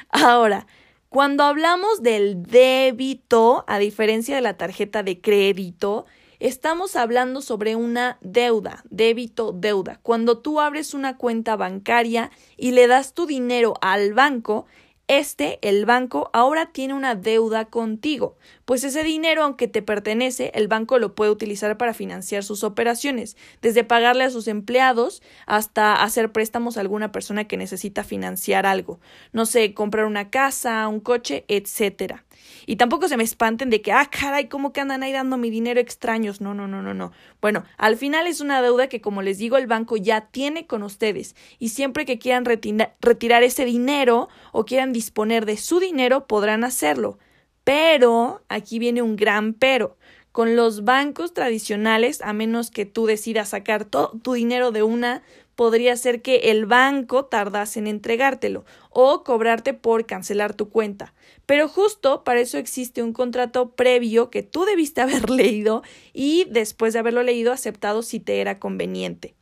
Ahora, 0.10 0.68
cuando 1.10 1.44
hablamos 1.44 2.04
del 2.04 2.44
débito, 2.44 3.66
a 3.68 3.80
diferencia 3.80 4.36
de 4.36 4.42
la 4.42 4.58
tarjeta 4.58 5.04
de 5.04 5.20
crédito, 5.20 6.06
estamos 6.42 6.96
hablando 6.96 7.42
sobre 7.42 7.76
una 7.76 8.18
deuda, 8.22 8.84
débito, 8.90 9.52
deuda. 9.54 10.00
Cuando 10.02 10.40
tú 10.40 10.60
abres 10.60 10.94
una 10.96 11.18
cuenta 11.18 11.56
bancaria 11.56 12.32
y 12.58 12.72
le 12.72 12.88
das 12.88 13.14
tu 13.14 13.28
dinero 13.28 13.76
al 13.82 14.14
banco, 14.14 14.66
este, 15.08 15.60
el 15.62 15.86
banco, 15.86 16.30
ahora 16.34 16.72
tiene 16.72 16.96
una 16.96 17.16
deuda 17.16 17.66
contigo, 17.66 18.38
pues 18.72 18.86
ese 18.86 19.04
dinero, 19.04 19.44
aunque 19.44 19.68
te 19.68 19.82
pertenece, 19.82 20.50
el 20.54 20.70
banco 20.70 20.98
lo 20.98 21.14
puede 21.14 21.30
utilizar 21.30 21.78
para 21.78 21.94
financiar 21.94 22.42
sus 22.42 22.64
operaciones, 22.64 23.36
desde 23.62 23.84
pagarle 23.84 24.24
a 24.24 24.30
sus 24.30 24.48
empleados 24.48 25.22
hasta 25.46 26.02
hacer 26.02 26.32
préstamos 26.32 26.78
a 26.78 26.80
alguna 26.80 27.12
persona 27.12 27.50
que 27.50 27.58
necesita 27.58 28.06
financiar 28.06 28.66
algo, 28.66 29.02
no 29.34 29.46
sé, 29.46 29.74
comprar 29.74 30.06
una 30.06 30.30
casa, 30.30 30.88
un 30.88 31.02
coche, 31.02 31.44
etcétera. 31.50 32.24
Y 32.66 32.78
tampoco 32.78 33.10
se 33.10 33.18
me 33.18 33.26
espanten 33.26 33.70
de 33.70 33.82
que, 33.82 33.92
ah, 33.92 34.10
caray, 34.10 34.48
¿cómo 34.48 34.72
que 34.72 34.80
andan 34.80 35.04
ahí 35.04 35.12
dando 35.12 35.36
mi 35.36 35.50
dinero 35.50 35.82
extraños? 35.82 36.40
No, 36.40 36.54
no, 36.54 36.66
no, 36.66 36.82
no, 36.82 36.94
no. 36.94 37.12
Bueno, 37.42 37.66
al 37.78 37.98
final 37.98 38.26
es 38.26 38.40
una 38.40 38.62
deuda 38.62 38.88
que, 38.88 39.02
como 39.02 39.22
les 39.22 39.38
digo, 39.38 39.58
el 39.58 39.68
banco 39.68 39.98
ya 39.98 40.28
tiene 40.28 40.66
con 40.66 40.84
ustedes. 40.84 41.36
Y 41.60 41.70
siempre 41.70 42.06
que 42.06 42.20
quieran 42.20 42.46
retirar 42.46 43.44
ese 43.44 43.66
dinero 43.66 44.30
o 44.54 44.64
quieran 44.64 44.94
disponer 44.94 45.46
de 45.46 45.58
su 45.58 45.82
dinero, 45.82 46.26
podrán 46.26 46.64
hacerlo. 46.64 47.18
Pero, 47.64 48.44
aquí 48.50 48.80
viene 48.80 49.02
un 49.02 49.16
gran 49.16 49.54
pero. 49.54 49.98
Con 50.32 50.56
los 50.56 50.86
bancos 50.86 51.34
tradicionales, 51.34 52.22
a 52.22 52.32
menos 52.32 52.72
que 52.72 52.86
tú 52.86 53.06
decidas 53.06 53.50
sacar 53.50 53.84
todo 53.84 54.14
tu 54.24 54.34
dinero 54.34 54.72
de 54.72 54.82
una 54.82 55.24
podría 55.56 55.96
ser 55.98 56.22
que 56.22 56.52
el 56.52 56.66
banco 56.66 57.26
tardase 57.26 57.80
en 57.80 57.88
entregártelo 57.88 58.66
o 58.90 59.24
cobrarte 59.24 59.74
por 59.74 60.06
cancelar 60.06 60.54
tu 60.54 60.70
cuenta. 60.70 61.14
Pero 61.46 61.68
justo 61.68 62.24
para 62.24 62.40
eso 62.40 62.58
existe 62.58 63.04
un 63.04 63.14
contrato 63.14 63.72
previo 63.72 64.30
que 64.30 64.42
tú 64.42 64.64
debiste 64.66 65.02
haber 65.02 65.30
leído 65.30 65.84
y 66.14 66.46
después 66.50 66.94
de 66.94 67.00
haberlo 67.00 67.24
leído 67.24 67.52
aceptado 67.52 68.02
si 68.02 68.20
te 68.20 68.42
era 68.42 68.58
conveniente. 68.58 69.36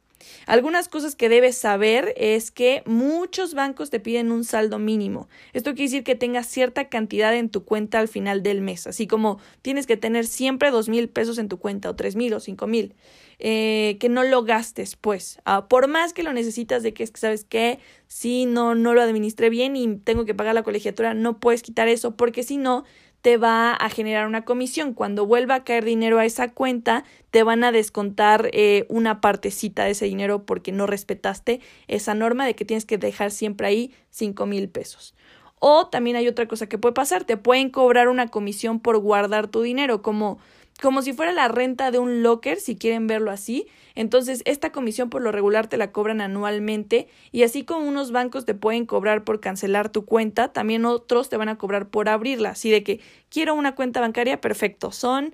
Algunas 0.46 0.88
cosas 0.88 1.16
que 1.16 1.30
debes 1.30 1.58
saber 1.58 2.14
es 2.18 2.52
que 2.52 2.84
muchos 2.86 3.54
bancos 3.54 3.90
te 3.90 4.00
piden 4.00 4.32
un 4.32 4.44
saldo 4.44 4.80
mínimo. 4.80 5.30
Esto 5.54 5.72
quiere 5.72 5.84
decir 5.84 6.04
que 6.04 6.16
tengas 6.16 6.48
cierta 6.48 6.90
cantidad 6.90 7.36
en 7.36 7.50
tu 7.50 7.64
cuenta 7.64 8.00
al 8.00 8.08
final 8.08 8.44
del 8.44 8.62
mes, 8.62 8.88
así 8.88 9.08
como 9.08 9.40
tienes 9.62 9.88
que 9.88 9.98
tener 9.98 10.26
siempre 10.26 10.72
dos 10.72 10.90
mil 10.90 11.10
pesos 11.10 11.38
en 11.38 11.50
tu 11.50 11.60
cuenta 11.60 11.90
o 11.90 11.96
tres 11.96 12.16
mil 12.16 12.34
o 12.34 12.40
cinco 12.40 12.68
mil. 12.68 12.96
Eh, 13.42 13.96
que 14.02 14.10
no 14.10 14.24
lo 14.24 14.44
gastes, 14.44 14.98
pues. 14.98 15.40
Ah, 15.46 15.70
por 15.70 15.88
más 15.88 16.12
que 16.12 16.24
lo 16.24 16.34
necesitas 16.34 16.84
de 16.84 16.94
que 16.94 17.04
es 17.04 17.12
que, 17.12 17.22
¿sabes 17.22 17.46
qué? 17.46 17.80
Si 18.08 18.46
no, 18.46 18.76
no 18.76 18.94
lo 18.94 19.02
administré 19.02 19.50
bien 19.50 19.78
y 19.78 19.96
tengo 19.96 20.26
que 20.26 20.36
pagar 20.36 20.56
la 20.56 20.64
colegiatura, 20.64 21.14
no 21.14 21.40
puedes 21.40 21.64
quitar 21.64 21.88
eso 21.88 22.18
porque 22.18 22.44
si 22.44 22.58
no, 22.58 22.84
te 23.22 23.38
va 23.38 23.74
a 23.74 23.90
generar 23.90 24.28
una 24.28 24.46
comisión. 24.46 24.94
Cuando 24.94 25.26
vuelva 25.26 25.56
a 25.56 25.64
caer 25.64 25.86
dinero 25.86 26.20
a 26.20 26.26
esa 26.26 26.52
cuenta, 26.52 27.04
te 27.32 27.44
van 27.44 27.64
a 27.64 27.72
descontar 27.72 28.50
eh, 28.54 28.86
una 28.90 29.22
partecita 29.22 29.86
de 29.86 29.92
ese 29.92 30.06
dinero 30.06 30.46
porque 30.46 30.72
no 30.72 30.88
respetaste 30.88 31.60
esa 31.88 32.14
norma 32.14 32.46
de 32.46 32.56
que 32.56 32.66
tienes 32.66 32.86
que 32.86 32.98
dejar 32.98 33.32
siempre 33.32 33.68
ahí 33.68 33.94
cinco 34.10 34.46
mil 34.46 34.70
pesos. 34.70 35.16
O 35.60 35.88
también 35.88 36.16
hay 36.16 36.28
otra 36.28 36.48
cosa 36.48 36.68
que 36.68 36.78
puede 36.78 36.94
pasar, 36.94 37.26
te 37.26 37.36
pueden 37.36 37.70
cobrar 37.70 38.08
una 38.08 38.30
comisión 38.30 38.80
por 38.80 38.98
guardar 38.98 39.48
tu 39.48 39.62
dinero, 39.62 40.02
como 40.02 40.40
como 40.82 41.02
si 41.02 41.14
fuera 41.14 41.32
la 41.32 41.48
renta 41.48 41.92
de 41.92 42.00
un 42.00 42.24
locker, 42.24 42.60
si 42.60 42.76
quieren 42.76 43.08
verlo 43.08 43.32
así. 43.32 43.68
Entonces, 43.96 44.42
esta 44.46 44.72
comisión 44.72 45.10
por 45.10 45.22
lo 45.22 45.32
regular 45.32 45.68
te 45.68 45.78
la 45.78 45.92
cobran 45.92 46.22
anualmente 46.22 47.08
y 47.32 47.44
así 47.44 47.64
como 47.64 47.88
unos 47.88 48.12
bancos 48.12 48.46
te 48.46 48.54
pueden 48.54 48.86
cobrar 48.86 49.24
por 49.24 49.40
cancelar 49.40 49.90
tu 49.90 50.06
cuenta, 50.06 50.54
también 50.54 50.86
otros 50.86 51.30
te 51.30 51.38
van 51.38 51.50
a 51.50 51.58
cobrar 51.58 51.90
por 51.90 52.08
abrirla. 52.08 52.52
Así 52.52 52.70
de 52.70 52.84
que 52.84 53.02
quiero 53.30 53.56
una 53.56 53.76
cuenta 53.76 54.00
bancaria, 54.00 54.40
perfecto. 54.40 54.92
Son 54.92 55.34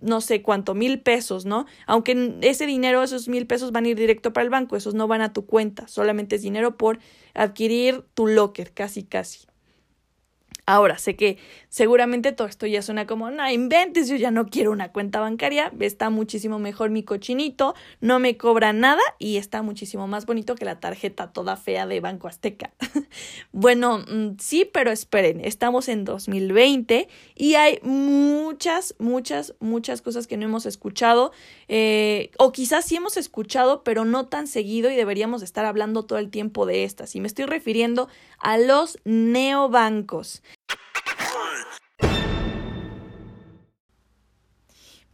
no 0.00 0.20
sé 0.20 0.42
cuánto, 0.42 0.74
mil 0.74 1.00
pesos, 1.00 1.44
¿no? 1.44 1.66
Aunque 1.86 2.36
ese 2.40 2.66
dinero, 2.66 3.02
esos 3.02 3.28
mil 3.28 3.46
pesos 3.46 3.70
van 3.70 3.84
a 3.84 3.88
ir 3.90 3.96
directo 3.96 4.32
para 4.32 4.42
el 4.42 4.50
banco, 4.50 4.74
esos 4.74 4.94
no 4.94 5.06
van 5.06 5.22
a 5.22 5.32
tu 5.32 5.46
cuenta, 5.46 5.86
solamente 5.86 6.36
es 6.36 6.42
dinero 6.42 6.76
por 6.76 6.98
adquirir 7.34 8.04
tu 8.14 8.26
locker, 8.26 8.72
casi, 8.72 9.04
casi. 9.04 9.46
Ahora, 10.64 10.96
sé 10.98 11.16
que 11.16 11.38
seguramente 11.68 12.30
todo 12.30 12.46
esto 12.46 12.66
ya 12.66 12.82
suena 12.82 13.04
como, 13.04 13.30
no 13.32 13.50
inventes, 13.50 14.08
yo 14.08 14.14
ya 14.14 14.30
no 14.30 14.46
quiero 14.46 14.70
una 14.70 14.92
cuenta 14.92 15.18
bancaria, 15.18 15.72
está 15.80 16.08
muchísimo 16.08 16.60
mejor 16.60 16.90
mi 16.90 17.02
cochinito, 17.02 17.74
no 18.00 18.20
me 18.20 18.36
cobra 18.36 18.72
nada 18.72 19.02
y 19.18 19.38
está 19.38 19.62
muchísimo 19.62 20.06
más 20.06 20.24
bonito 20.24 20.54
que 20.54 20.64
la 20.64 20.78
tarjeta 20.78 21.32
toda 21.32 21.56
fea 21.56 21.86
de 21.86 21.98
Banco 21.98 22.28
Azteca. 22.28 22.70
bueno, 23.52 23.98
mm, 23.98 24.36
sí, 24.38 24.64
pero 24.64 24.92
esperen, 24.92 25.40
estamos 25.44 25.88
en 25.88 26.04
2020 26.04 27.08
y 27.34 27.54
hay 27.56 27.80
muchas, 27.82 28.94
muchas, 29.00 29.54
muchas 29.58 30.00
cosas 30.00 30.28
que 30.28 30.36
no 30.36 30.44
hemos 30.44 30.64
escuchado, 30.66 31.32
eh, 31.74 32.32
o 32.36 32.52
quizás 32.52 32.84
sí 32.84 32.96
hemos 32.96 33.16
escuchado, 33.16 33.82
pero 33.82 34.04
no 34.04 34.26
tan 34.26 34.46
seguido 34.46 34.90
y 34.90 34.94
deberíamos 34.94 35.40
estar 35.40 35.64
hablando 35.64 36.02
todo 36.02 36.18
el 36.18 36.28
tiempo 36.28 36.66
de 36.66 36.84
estas. 36.84 37.16
Y 37.16 37.20
me 37.22 37.26
estoy 37.26 37.46
refiriendo 37.46 38.10
a 38.38 38.58
los 38.58 38.98
neobancos. 39.06 40.42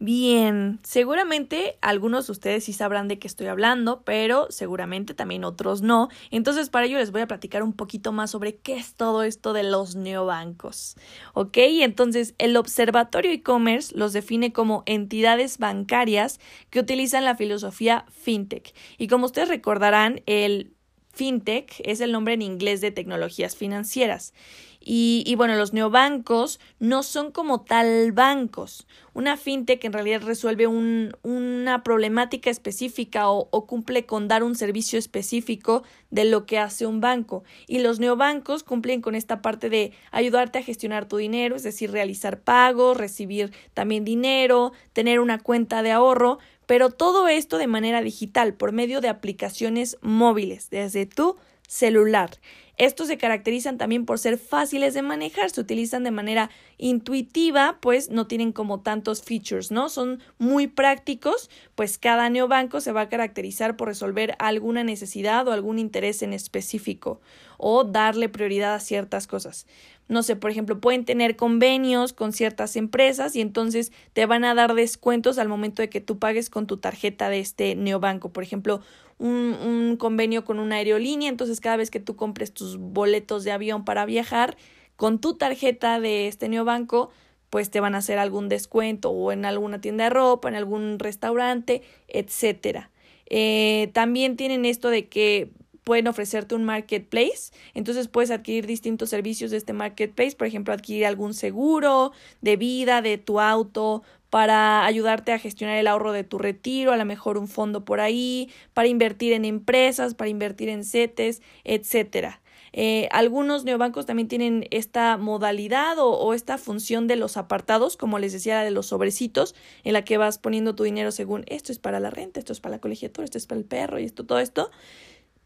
Bien, 0.01 0.79
seguramente 0.83 1.77
algunos 1.81 2.27
de 2.27 2.31
ustedes 2.31 2.63
sí 2.63 2.71
sabrán 2.71 3.09
de 3.09 3.19
qué 3.19 3.27
estoy 3.27 3.47
hablando, 3.47 4.01
pero 4.05 4.47
seguramente 4.49 5.13
también 5.13 5.43
otros 5.43 5.81
no. 5.81 6.07
Entonces, 6.31 6.69
para 6.69 6.85
ello 6.85 6.97
les 6.97 7.11
voy 7.11 7.19
a 7.19 7.27
platicar 7.27 7.63
un 7.63 7.73
poquito 7.73 8.13
más 8.13 8.31
sobre 8.31 8.55
qué 8.55 8.77
es 8.77 8.93
todo 8.95 9.23
esto 9.23 9.51
de 9.51 9.63
los 9.63 9.97
neobancos. 9.97 10.95
¿Ok? 11.33 11.57
Entonces, 11.57 12.33
el 12.37 12.55
Observatorio 12.55 13.29
e-commerce 13.33 13.93
los 13.93 14.13
define 14.13 14.53
como 14.53 14.83
entidades 14.85 15.57
bancarias 15.57 16.39
que 16.69 16.79
utilizan 16.79 17.25
la 17.25 17.35
filosofía 17.35 18.05
fintech. 18.09 18.73
Y 18.97 19.07
como 19.07 19.25
ustedes 19.25 19.49
recordarán, 19.49 20.21
el 20.27 20.71
fintech 21.11 21.81
es 21.83 21.99
el 21.99 22.13
nombre 22.13 22.35
en 22.35 22.41
inglés 22.41 22.79
de 22.79 22.91
tecnologías 22.91 23.57
financieras. 23.57 24.33
Y, 24.81 25.35
bueno, 25.35 25.55
los 25.55 25.73
neobancos 25.73 26.59
no 26.79 27.03
son 27.03 27.31
como 27.31 27.61
tal 27.61 28.11
bancos. 28.13 28.87
Una 29.13 29.35
fintech 29.35 29.83
en 29.83 29.93
realidad 29.93 30.21
resuelve 30.21 30.67
una 30.67 31.83
problemática 31.83 32.49
específica 32.49 33.29
o, 33.29 33.49
o, 33.51 33.67
cumple 33.67 34.05
con 34.05 34.27
dar 34.27 34.41
un 34.41 34.55
servicio 34.55 34.97
específico 34.97 35.83
de 36.09 36.25
lo 36.25 36.45
que 36.45 36.59
hace 36.59 36.85
un 36.85 37.01
banco. 37.01 37.43
Y 37.67 37.79
los 37.79 37.99
neobancos 37.99 38.63
cumplen 38.63 39.01
con 39.01 39.15
esta 39.15 39.41
parte 39.41 39.69
de 39.69 39.91
ayudarte 40.11 40.59
a 40.59 40.63
gestionar 40.63 41.07
tu 41.07 41.17
dinero, 41.17 41.55
es 41.55 41.63
decir, 41.63 41.91
realizar 41.91 42.39
pagos, 42.39 42.97
recibir 42.97 43.51
también 43.73 44.05
dinero, 44.05 44.71
tener 44.93 45.19
una 45.19 45.39
cuenta 45.39 45.83
de 45.83 45.91
ahorro, 45.91 46.39
pero 46.65 46.89
todo 46.89 47.27
esto 47.27 47.57
de 47.57 47.67
manera 47.67 48.01
digital 48.01 48.53
por 48.53 48.71
medio 48.71 49.01
de 49.01 49.09
aplicaciones 49.09 49.97
móviles 50.01 50.69
desde 50.69 51.05
tu 51.05 51.35
celular. 51.67 52.31
Estos 52.79 53.07
se 53.07 53.17
caracterizan 53.17 53.77
también 53.77 54.05
por 54.05 54.19
ser 54.19 54.37
fáciles 54.37 54.93
de 54.93 55.01
manejar, 55.01 55.49
se 55.49 55.59
utilizan 55.59 56.05
de 56.05 56.11
manera 56.11 56.49
intuitiva, 56.77 57.77
pues 57.81 58.09
no 58.09 58.25
tienen 58.25 58.53
como 58.53 58.79
tantos 58.79 59.21
features, 59.21 59.69
¿no? 59.69 59.89
Son 59.89 60.21
muy 60.37 60.67
prácticos, 60.67 61.49
pues 61.75 61.97
cada 61.97 62.29
neobanco 62.29 62.79
se 62.79 62.93
va 62.93 63.01
a 63.01 63.09
caracterizar 63.09 63.75
por 63.75 63.89
resolver 63.89 64.33
alguna 64.39 64.85
necesidad 64.85 65.45
o 65.45 65.51
algún 65.51 65.77
interés 65.77 66.21
en 66.21 66.31
específico 66.31 67.19
o 67.57 67.83
darle 67.83 68.29
prioridad 68.29 68.75
a 68.75 68.79
ciertas 68.79 69.27
cosas. 69.27 69.67
No 70.07 70.23
sé, 70.23 70.37
por 70.37 70.49
ejemplo, 70.49 70.79
pueden 70.79 71.03
tener 71.03 71.35
convenios 71.35 72.13
con 72.13 72.31
ciertas 72.31 72.77
empresas 72.77 73.35
y 73.35 73.41
entonces 73.41 73.91
te 74.13 74.25
van 74.25 74.45
a 74.45 74.55
dar 74.55 74.73
descuentos 74.73 75.37
al 75.37 75.49
momento 75.49 75.81
de 75.81 75.89
que 75.89 75.99
tú 75.99 76.17
pagues 76.17 76.49
con 76.49 76.65
tu 76.65 76.77
tarjeta 76.77 77.29
de 77.29 77.41
este 77.41 77.75
neobanco. 77.75 78.29
Por 78.29 78.43
ejemplo, 78.43 78.81
un, 79.19 79.55
un 79.61 79.97
convenio 79.97 80.43
con 80.43 80.59
una 80.59 80.77
aerolínea, 80.77 81.29
entonces 81.29 81.61
cada 81.61 81.77
vez 81.77 81.91
que 81.91 81.99
tú 81.99 82.15
compres 82.15 82.53
tus 82.53 82.77
boletos 82.77 83.43
de 83.43 83.51
avión 83.51 83.85
para 83.85 84.05
viajar, 84.05 84.57
con 84.95 85.19
tu 85.19 85.35
tarjeta 85.35 85.99
de 85.99 86.27
este 86.27 86.49
neobanco, 86.49 87.09
pues 87.49 87.71
te 87.71 87.79
van 87.79 87.95
a 87.95 87.99
hacer 87.99 88.19
algún 88.19 88.49
descuento 88.49 89.11
o 89.11 89.31
en 89.31 89.45
alguna 89.45 89.81
tienda 89.81 90.05
de 90.05 90.09
ropa, 90.09 90.49
en 90.49 90.55
algún 90.55 90.99
restaurante, 90.99 91.81
etcétera. 92.07 92.91
Eh, 93.27 93.91
también 93.93 94.35
tienen 94.35 94.65
esto 94.65 94.89
de 94.89 95.07
que 95.07 95.51
pueden 95.83 96.07
ofrecerte 96.07 96.53
un 96.53 96.65
marketplace, 96.65 97.51
entonces 97.73 98.07
puedes 98.07 98.29
adquirir 98.29 98.67
distintos 98.67 99.09
servicios 99.09 99.51
de 99.51 99.57
este 99.57 99.73
marketplace, 99.73 100.35
por 100.35 100.45
ejemplo, 100.45 100.73
adquirir 100.73 101.05
algún 101.05 101.33
seguro 101.33 102.11
de 102.41 102.57
vida 102.57 103.01
de 103.01 103.17
tu 103.17 103.39
auto 103.39 104.03
para 104.29 104.85
ayudarte 104.85 105.31
a 105.31 105.39
gestionar 105.39 105.77
el 105.77 105.87
ahorro 105.87 106.11
de 106.11 106.23
tu 106.23 106.37
retiro, 106.37 106.91
a 106.91 106.97
lo 106.97 107.05
mejor 107.05 107.37
un 107.37 107.47
fondo 107.47 107.85
por 107.85 107.99
ahí, 107.99 108.49
para 108.73 108.87
invertir 108.87 109.33
en 109.33 109.45
empresas, 109.45 110.13
para 110.13 110.29
invertir 110.29 110.69
en 110.69 110.83
CETES, 110.83 111.41
etcétera. 111.63 112.41
Eh, 112.71 113.09
algunos 113.11 113.63
neobancos 113.63 114.05
también 114.05 114.27
tienen 114.27 114.67
esta 114.69 115.17
modalidad 115.17 115.97
o, 115.97 116.11
o, 116.11 116.35
esta 116.35 116.59
función 116.59 117.07
de 117.07 117.15
los 117.15 117.35
apartados, 117.35 117.97
como 117.97 118.19
les 118.19 118.31
decía, 118.31 118.61
de 118.61 118.69
los 118.69 118.85
sobrecitos, 118.87 119.55
en 119.83 119.93
la 119.93 120.03
que 120.03 120.17
vas 120.17 120.37
poniendo 120.37 120.75
tu 120.75 120.83
dinero 120.83 121.11
según 121.11 121.45
esto 121.47 121.71
es 121.71 121.79
para 121.79 121.99
la 121.99 122.11
renta, 122.11 122.39
esto 122.39 122.53
es 122.53 122.59
para 122.59 122.75
la 122.75 122.81
colegiatura, 122.81 123.25
esto 123.25 123.39
es 123.39 123.47
para 123.47 123.59
el 123.59 123.65
perro 123.65 123.99
y 123.99 124.05
esto, 124.05 124.25
todo 124.25 124.39
esto 124.39 124.69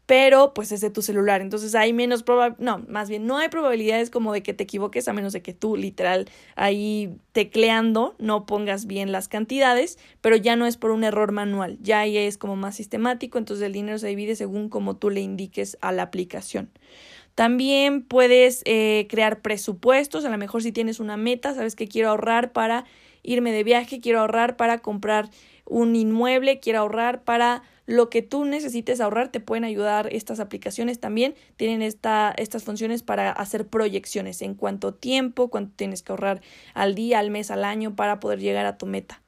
pero 0.06 0.52
pues 0.54 0.72
es 0.72 0.80
de 0.80 0.90
tu 0.90 1.02
celular. 1.02 1.40
Entonces 1.40 1.74
hay 1.74 1.92
menos 1.92 2.22
probabilidades, 2.22 2.64
no, 2.64 2.92
más 2.92 3.08
bien 3.08 3.26
no 3.26 3.38
hay 3.38 3.48
probabilidades 3.48 4.10
como 4.10 4.32
de 4.32 4.42
que 4.42 4.54
te 4.54 4.64
equivoques 4.64 5.08
a 5.08 5.12
menos 5.12 5.32
de 5.32 5.42
que 5.42 5.54
tú 5.54 5.76
literal 5.76 6.26
ahí 6.56 7.16
tecleando 7.32 8.14
no 8.18 8.46
pongas 8.46 8.86
bien 8.86 9.12
las 9.12 9.28
cantidades, 9.28 9.98
pero 10.20 10.36
ya 10.36 10.56
no 10.56 10.66
es 10.66 10.76
por 10.76 10.90
un 10.90 11.04
error 11.04 11.32
manual, 11.32 11.78
ya 11.80 12.00
ahí 12.00 12.16
es 12.16 12.38
como 12.38 12.56
más 12.56 12.76
sistemático, 12.76 13.38
entonces 13.38 13.66
el 13.66 13.72
dinero 13.72 13.98
se 13.98 14.08
divide 14.08 14.36
según 14.36 14.68
como 14.68 14.96
tú 14.96 15.10
le 15.10 15.20
indiques 15.20 15.78
a 15.80 15.92
la 15.92 16.02
aplicación. 16.02 16.70
También 17.34 18.02
puedes 18.02 18.62
eh, 18.64 19.08
crear 19.10 19.40
presupuestos, 19.40 20.24
a 20.24 20.30
lo 20.30 20.38
mejor 20.38 20.62
si 20.62 20.70
tienes 20.70 21.00
una 21.00 21.16
meta, 21.16 21.54
sabes 21.54 21.74
que 21.74 21.88
quiero 21.88 22.10
ahorrar 22.10 22.52
para 22.52 22.84
irme 23.24 23.50
de 23.50 23.64
viaje, 23.64 24.00
quiero 24.00 24.20
ahorrar 24.20 24.56
para 24.56 24.78
comprar 24.78 25.30
un 25.64 25.96
inmueble, 25.96 26.60
quiero 26.60 26.80
ahorrar 26.80 27.24
para 27.24 27.62
lo 27.86 28.10
que 28.10 28.22
tú 28.22 28.44
necesites 28.44 29.00
ahorrar, 29.00 29.30
te 29.30 29.40
pueden 29.40 29.64
ayudar 29.64 30.08
estas 30.12 30.40
aplicaciones 30.40 31.00
también. 31.00 31.34
Tienen 31.56 31.82
esta, 31.82 32.34
estas 32.36 32.64
funciones 32.64 33.02
para 33.02 33.30
hacer 33.32 33.66
proyecciones 33.66 34.42
en 34.42 34.54
cuánto 34.54 34.94
tiempo, 34.94 35.50
cuánto 35.50 35.72
tienes 35.76 36.02
que 36.02 36.12
ahorrar 36.12 36.40
al 36.74 36.94
día, 36.94 37.18
al 37.18 37.30
mes, 37.30 37.50
al 37.50 37.64
año 37.64 37.96
para 37.96 38.20
poder 38.20 38.40
llegar 38.40 38.66
a 38.66 38.78
tu 38.78 38.86
meta. 38.86 39.23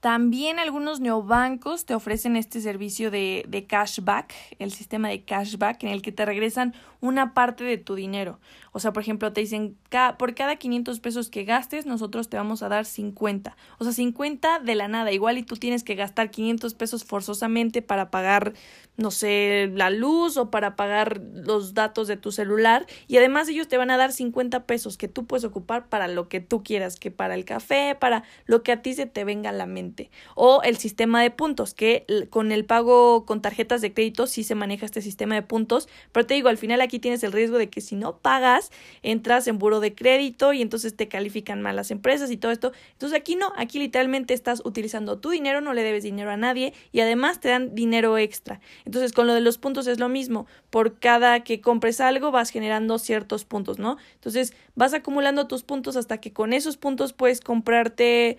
También 0.00 0.58
algunos 0.58 1.00
neobancos 1.00 1.84
te 1.84 1.94
ofrecen 1.94 2.36
este 2.36 2.62
servicio 2.62 3.10
de, 3.10 3.44
de, 3.46 3.66
cashback, 3.66 4.32
el 4.58 4.72
sistema 4.72 5.08
de 5.08 5.24
cashback, 5.24 5.84
en 5.84 5.90
el 5.90 6.00
que 6.00 6.10
te 6.10 6.24
regresan 6.24 6.74
una 7.02 7.34
parte 7.34 7.64
de 7.64 7.76
tu 7.76 7.94
dinero. 7.94 8.40
O 8.72 8.80
sea, 8.80 8.94
por 8.94 9.02
ejemplo, 9.02 9.32
te 9.32 9.42
dicen, 9.42 9.76
por 10.18 10.34
cada 10.34 10.56
500 10.56 11.00
pesos 11.00 11.28
que 11.28 11.44
gastes, 11.44 11.84
nosotros 11.84 12.30
te 12.30 12.38
vamos 12.38 12.62
a 12.62 12.68
dar 12.68 12.86
50. 12.86 13.56
O 13.78 13.84
sea, 13.84 13.92
50 13.92 14.60
de 14.60 14.74
la 14.74 14.88
nada. 14.88 15.12
Igual 15.12 15.36
y 15.36 15.42
tú 15.42 15.56
tienes 15.56 15.84
que 15.84 15.96
gastar 15.96 16.30
500 16.30 16.72
pesos 16.74 17.04
forzosamente 17.04 17.82
para 17.82 18.10
pagar, 18.10 18.54
no 19.00 19.10
sé, 19.10 19.70
la 19.74 19.88
luz 19.88 20.36
o 20.36 20.50
para 20.50 20.76
pagar 20.76 21.22
los 21.32 21.72
datos 21.72 22.06
de 22.06 22.18
tu 22.18 22.32
celular. 22.32 22.86
Y 23.08 23.16
además 23.16 23.48
ellos 23.48 23.66
te 23.66 23.78
van 23.78 23.90
a 23.90 23.96
dar 23.96 24.12
50 24.12 24.66
pesos 24.66 24.98
que 24.98 25.08
tú 25.08 25.26
puedes 25.26 25.44
ocupar 25.44 25.88
para 25.88 26.06
lo 26.06 26.28
que 26.28 26.40
tú 26.40 26.62
quieras, 26.62 26.96
que 26.96 27.10
para 27.10 27.34
el 27.34 27.46
café, 27.46 27.96
para 27.98 28.24
lo 28.44 28.62
que 28.62 28.72
a 28.72 28.82
ti 28.82 28.92
se 28.92 29.06
te 29.06 29.24
venga 29.24 29.50
a 29.50 29.54
la 29.54 29.64
mente. 29.64 30.10
O 30.34 30.60
el 30.62 30.76
sistema 30.76 31.22
de 31.22 31.30
puntos, 31.30 31.72
que 31.72 32.04
con 32.28 32.52
el 32.52 32.66
pago 32.66 33.24
con 33.24 33.40
tarjetas 33.40 33.80
de 33.80 33.94
crédito 33.94 34.26
sí 34.26 34.44
se 34.44 34.54
maneja 34.54 34.84
este 34.84 35.00
sistema 35.00 35.34
de 35.34 35.42
puntos. 35.42 35.88
Pero 36.12 36.26
te 36.26 36.34
digo, 36.34 36.50
al 36.50 36.58
final 36.58 36.82
aquí 36.82 36.98
tienes 36.98 37.22
el 37.22 37.32
riesgo 37.32 37.56
de 37.56 37.70
que 37.70 37.80
si 37.80 37.96
no 37.96 38.18
pagas, 38.18 38.70
entras 39.02 39.48
en 39.48 39.58
buro 39.58 39.80
de 39.80 39.94
crédito 39.94 40.52
y 40.52 40.60
entonces 40.60 40.94
te 40.94 41.08
califican 41.08 41.62
mal 41.62 41.76
las 41.76 41.90
empresas 41.90 42.30
y 42.30 42.36
todo 42.36 42.52
esto. 42.52 42.72
Entonces 42.92 43.18
aquí 43.18 43.34
no, 43.34 43.52
aquí 43.56 43.78
literalmente 43.78 44.34
estás 44.34 44.60
utilizando 44.64 45.18
tu 45.18 45.30
dinero, 45.30 45.62
no 45.62 45.72
le 45.72 45.82
debes 45.82 46.02
dinero 46.02 46.30
a 46.30 46.36
nadie 46.36 46.74
y 46.92 47.00
además 47.00 47.40
te 47.40 47.48
dan 47.48 47.74
dinero 47.74 48.18
extra. 48.18 48.60
Entonces 48.90 49.12
con 49.12 49.28
lo 49.28 49.34
de 49.34 49.40
los 49.40 49.56
puntos 49.56 49.86
es 49.86 50.00
lo 50.00 50.08
mismo, 50.08 50.48
por 50.68 50.98
cada 50.98 51.44
que 51.44 51.60
compres 51.60 52.00
algo 52.00 52.32
vas 52.32 52.50
generando 52.50 52.98
ciertos 52.98 53.44
puntos, 53.44 53.78
¿no? 53.78 53.98
Entonces 54.14 54.52
vas 54.74 54.94
acumulando 54.94 55.46
tus 55.46 55.62
puntos 55.62 55.94
hasta 55.94 56.18
que 56.18 56.32
con 56.32 56.52
esos 56.52 56.76
puntos 56.76 57.12
puedes 57.12 57.40
comprarte, 57.40 58.38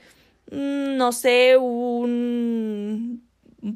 mm, 0.51 0.97
no 0.97 1.13
sé, 1.13 1.55
un 1.55 3.23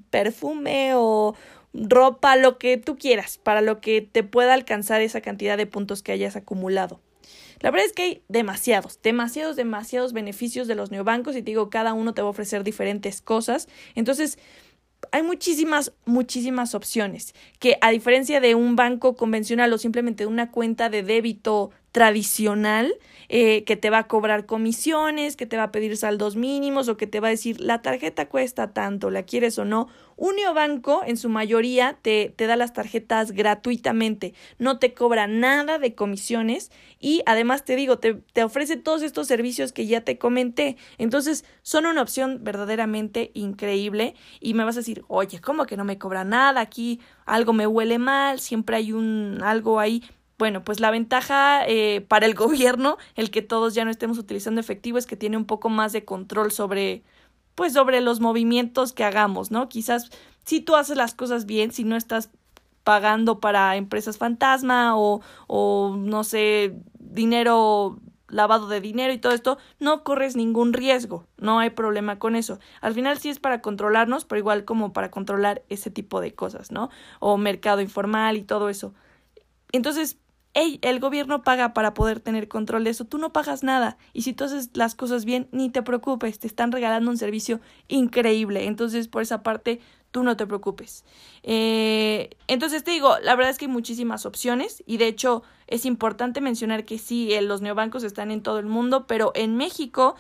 perfume 0.10 0.96
o 0.96 1.34
ropa, 1.74 2.36
lo 2.36 2.58
que 2.58 2.76
tú 2.76 2.98
quieras, 2.98 3.38
para 3.38 3.62
lo 3.62 3.80
que 3.80 4.02
te 4.02 4.24
pueda 4.24 4.54
alcanzar 4.54 5.00
esa 5.00 5.22
cantidad 5.22 5.56
de 5.56 5.68
puntos 5.68 6.04
que 6.04 6.12
hayas 6.12 6.36
acumulado. 6.36 7.00
La 7.62 7.72
verdad 7.72 7.86
es 7.86 7.94
que 7.94 8.04
hay 8.04 8.22
demasiados, 8.28 9.00
demasiados, 9.02 9.56
demasiados 9.56 10.12
beneficios 10.12 10.68
de 10.68 10.76
los 10.76 10.92
neobancos 10.92 11.38
y 11.38 11.42
te 11.42 11.52
digo, 11.52 11.70
cada 11.70 11.94
uno 11.94 12.14
te 12.14 12.22
va 12.22 12.28
a 12.28 12.32
ofrecer 12.32 12.66
diferentes 12.66 13.22
cosas. 13.22 13.70
Entonces, 13.96 14.38
hay 15.12 15.24
muchísimas, 15.24 15.94
muchísimas 16.06 16.76
opciones 16.76 17.34
que 17.60 17.78
a 17.82 17.92
diferencia 17.92 18.40
de 18.40 18.56
un 18.56 18.76
banco 18.76 19.16
convencional 19.16 19.72
o 19.74 19.78
simplemente 19.78 20.26
una 20.26 20.52
cuenta 20.52 20.90
de 20.90 21.04
débito 21.04 21.72
tradicional 21.96 22.94
eh, 23.30 23.64
que 23.64 23.78
te 23.78 23.90
va 23.90 24.00
a 24.00 24.08
cobrar 24.10 24.46
comisiones, 24.46 25.38
que 25.38 25.46
te 25.46 25.56
va 25.56 25.64
a 25.64 25.72
pedir 25.72 25.96
saldos 25.96 26.36
mínimos 26.36 26.90
o 26.90 26.98
que 26.98 27.08
te 27.08 27.22
va 27.22 27.30
a 27.30 27.32
decir 27.32 27.62
la 27.62 27.82
tarjeta 27.82 28.28
cuesta 28.28 28.74
tanto, 28.74 29.10
la 29.10 29.24
quieres 29.24 29.58
o 29.58 29.64
no. 29.64 29.88
Uniobanco 30.18 31.04
en 31.06 31.16
su 31.16 31.30
mayoría 31.30 31.98
te, 32.02 32.34
te 32.36 32.48
da 32.48 32.58
las 32.58 32.74
tarjetas 32.74 33.32
gratuitamente, 33.32 34.34
no 34.60 34.78
te 34.78 34.94
cobra 34.94 35.28
nada 35.28 35.80
de 35.80 35.96
comisiones 35.96 36.70
y 37.00 37.22
además 37.26 37.64
te 37.64 37.78
digo, 37.78 37.98
te, 37.98 38.14
te 38.14 38.44
ofrece 38.44 38.76
todos 38.76 39.02
estos 39.02 39.28
servicios 39.28 39.72
que 39.72 39.88
ya 39.88 40.02
te 40.02 40.18
comenté. 40.18 40.76
Entonces 40.98 41.46
son 41.62 41.86
una 41.86 42.02
opción 42.02 42.40
verdaderamente 42.44 43.32
increíble 43.34 44.16
y 44.42 44.54
me 44.54 44.66
vas 44.66 44.76
a 44.76 44.82
decir, 44.82 45.06
oye, 45.08 45.40
¿cómo 45.40 45.66
que 45.66 45.78
no 45.78 45.86
me 45.86 45.98
cobra 45.98 46.26
nada? 46.26 46.60
Aquí 46.60 47.00
algo 47.26 47.54
me 47.54 47.68
huele 47.68 48.00
mal, 48.00 48.42
siempre 48.42 48.76
hay 48.76 48.92
un 48.92 49.40
algo 49.42 49.80
ahí 49.80 50.04
bueno, 50.38 50.64
pues 50.64 50.80
la 50.80 50.92
ventaja 50.92 51.66
eh, 51.68 52.02
para 52.08 52.26
el 52.26 52.34
gobierno, 52.36 52.98
el 53.16 53.32
que 53.32 53.42
todos 53.42 53.74
ya 53.74 53.86
no 53.86 53.92
estemos 53.92 54.18
utilizando 54.18 54.62
efectivo, 54.62 54.98
es 54.98 55.06
que 55.06 55.16
tiene 55.16 55.38
un 55.38 55.46
poco 55.46 55.70
más 55.70 55.94
de 55.94 56.06
control 56.06 56.52
sobre, 56.52 57.04
pues 57.56 57.74
sobre 57.74 58.02
los 58.02 58.20
movimientos 58.20 58.94
que 58.94 59.04
hagamos, 59.04 59.52
¿no? 59.52 59.70
Quizás 59.70 60.10
si 60.46 60.62
tú 60.62 60.76
haces 60.76 60.98
las 60.98 61.16
cosas 61.16 61.46
bien, 61.46 61.72
si 61.72 61.84
no 61.84 61.96
estás 61.96 62.30
pagando 62.84 63.40
para 63.40 63.76
empresas 63.78 64.18
fantasma 64.18 64.96
o, 64.98 65.22
o 65.48 65.96
no 65.98 66.24
sé, 66.24 66.76
dinero 67.00 68.00
lavado 68.28 68.68
de 68.68 68.82
dinero 68.82 69.14
y 69.14 69.18
todo 69.18 69.34
esto, 69.34 69.58
no 69.80 70.04
corres 70.04 70.36
ningún 70.36 70.74
riesgo, 70.74 71.26
no 71.38 71.60
hay 71.60 71.70
problema 71.70 72.20
con 72.20 72.36
eso. 72.36 72.60
Al 72.82 72.94
final 72.94 73.18
sí 73.20 73.30
es 73.30 73.40
para 73.40 73.62
controlarnos, 73.62 74.26
pero 74.26 74.40
igual 74.40 74.66
como 74.66 74.94
para 74.94 75.12
controlar 75.12 75.64
ese 75.70 75.92
tipo 75.92 76.22
de 76.22 76.34
cosas, 76.34 76.72
¿no? 76.72 76.90
O 77.20 77.38
mercado 77.38 77.82
informal 77.82 78.38
y 78.38 78.44
todo 78.44 78.70
eso. 78.70 78.94
Entonces, 79.72 80.18
el 80.56 81.00
gobierno 81.00 81.44
paga 81.44 81.74
para 81.74 81.94
poder 81.94 82.22
tener 82.22 82.48
control 82.48 82.86
de 82.86 82.92
eso, 82.92 83.06
tú 83.06 83.18
no 83.18 83.34
pagas 83.34 83.62
nada 83.62 83.98
y 84.14 84.22
si 84.22 84.34
tú 84.34 84.46
haces 84.46 84.70
las 84.74 84.96
cosas 84.96 85.26
bien, 85.26 85.48
ni 85.52 85.70
te 85.70 85.84
preocupes, 85.84 86.40
te 86.40 86.48
están 86.48 86.72
regalando 86.72 87.12
un 87.12 87.18
servicio 87.18 87.60
increíble, 87.90 88.66
entonces 88.66 89.08
por 89.10 89.22
esa 89.22 89.44
parte 89.44 89.82
tú 90.12 90.24
no 90.24 90.38
te 90.38 90.48
preocupes. 90.48 91.04
Eh, 91.44 92.30
entonces 92.48 92.86
te 92.86 92.92
digo, 92.92 93.18
la 93.22 93.36
verdad 93.36 93.52
es 93.52 93.58
que 93.58 93.66
hay 93.66 93.72
muchísimas 93.72 94.26
opciones 94.26 94.82
y 94.88 94.96
de 94.96 95.08
hecho 95.08 95.44
es 95.68 95.86
importante 95.86 96.40
mencionar 96.40 96.86
que 96.86 97.00
sí, 97.00 97.30
los 97.42 97.62
neobancos 97.62 98.04
están 98.04 98.32
en 98.32 98.42
todo 98.42 98.60
el 98.60 98.66
mundo, 98.66 99.08
pero 99.08 99.34
en 99.36 99.58
México 99.58 100.16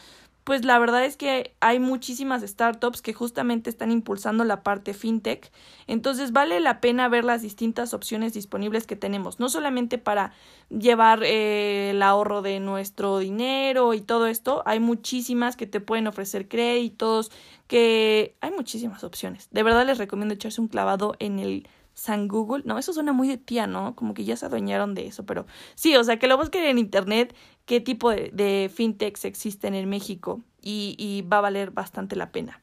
pues 0.45 0.63
la 0.63 0.77
verdad 0.77 1.03
es 1.03 1.17
que 1.17 1.55
hay 1.59 1.79
muchísimas 1.79 2.43
startups 2.43 3.01
que 3.01 3.13
justamente 3.13 3.67
están 3.71 3.91
impulsando 3.91 4.43
la 4.43 4.61
parte 4.61 4.93
fintech. 4.93 5.51
Entonces 5.87 6.31
vale 6.31 6.59
la 6.59 6.79
pena 6.81 7.09
ver 7.09 7.25
las 7.25 7.41
distintas 7.41 7.95
opciones 7.95 8.33
disponibles 8.33 8.85
que 8.85 8.95
tenemos, 8.95 9.39
no 9.39 9.49
solamente 9.49 9.97
para 9.97 10.33
llevar 10.69 11.23
eh, 11.23 11.89
el 11.89 12.03
ahorro 12.03 12.43
de 12.43 12.59
nuestro 12.59 13.17
dinero 13.17 13.95
y 13.95 14.01
todo 14.01 14.27
esto, 14.27 14.61
hay 14.67 14.79
muchísimas 14.79 15.57
que 15.57 15.65
te 15.65 15.79
pueden 15.79 16.05
ofrecer 16.05 16.47
créditos, 16.47 17.31
que 17.67 18.35
hay 18.39 18.51
muchísimas 18.51 19.03
opciones. 19.03 19.49
De 19.49 19.63
verdad 19.63 19.83
les 19.83 19.97
recomiendo 19.97 20.35
echarse 20.35 20.61
un 20.61 20.67
clavado 20.67 21.15
en 21.17 21.39
el 21.39 21.67
San 21.95 22.27
Google. 22.27 22.63
No, 22.65 22.77
eso 22.77 22.93
suena 22.93 23.13
muy 23.13 23.27
de 23.27 23.37
tía, 23.37 23.65
¿no? 23.65 23.95
Como 23.95 24.13
que 24.13 24.23
ya 24.23 24.37
se 24.37 24.45
adueñaron 24.45 24.93
de 24.93 25.07
eso, 25.07 25.25
pero 25.25 25.47
sí, 25.73 25.95
o 25.95 26.03
sea, 26.03 26.19
que 26.19 26.27
lo 26.27 26.37
busquen 26.37 26.65
en 26.65 26.77
internet 26.77 27.35
qué 27.65 27.81
tipo 27.81 28.11
de, 28.11 28.71
fintechs 28.73 29.25
existen 29.25 29.73
en 29.73 29.89
México 29.89 30.41
y, 30.61 30.95
y 30.99 31.23
va 31.23 31.39
a 31.39 31.41
valer 31.41 31.71
bastante 31.71 32.15
la 32.15 32.31
pena. 32.31 32.61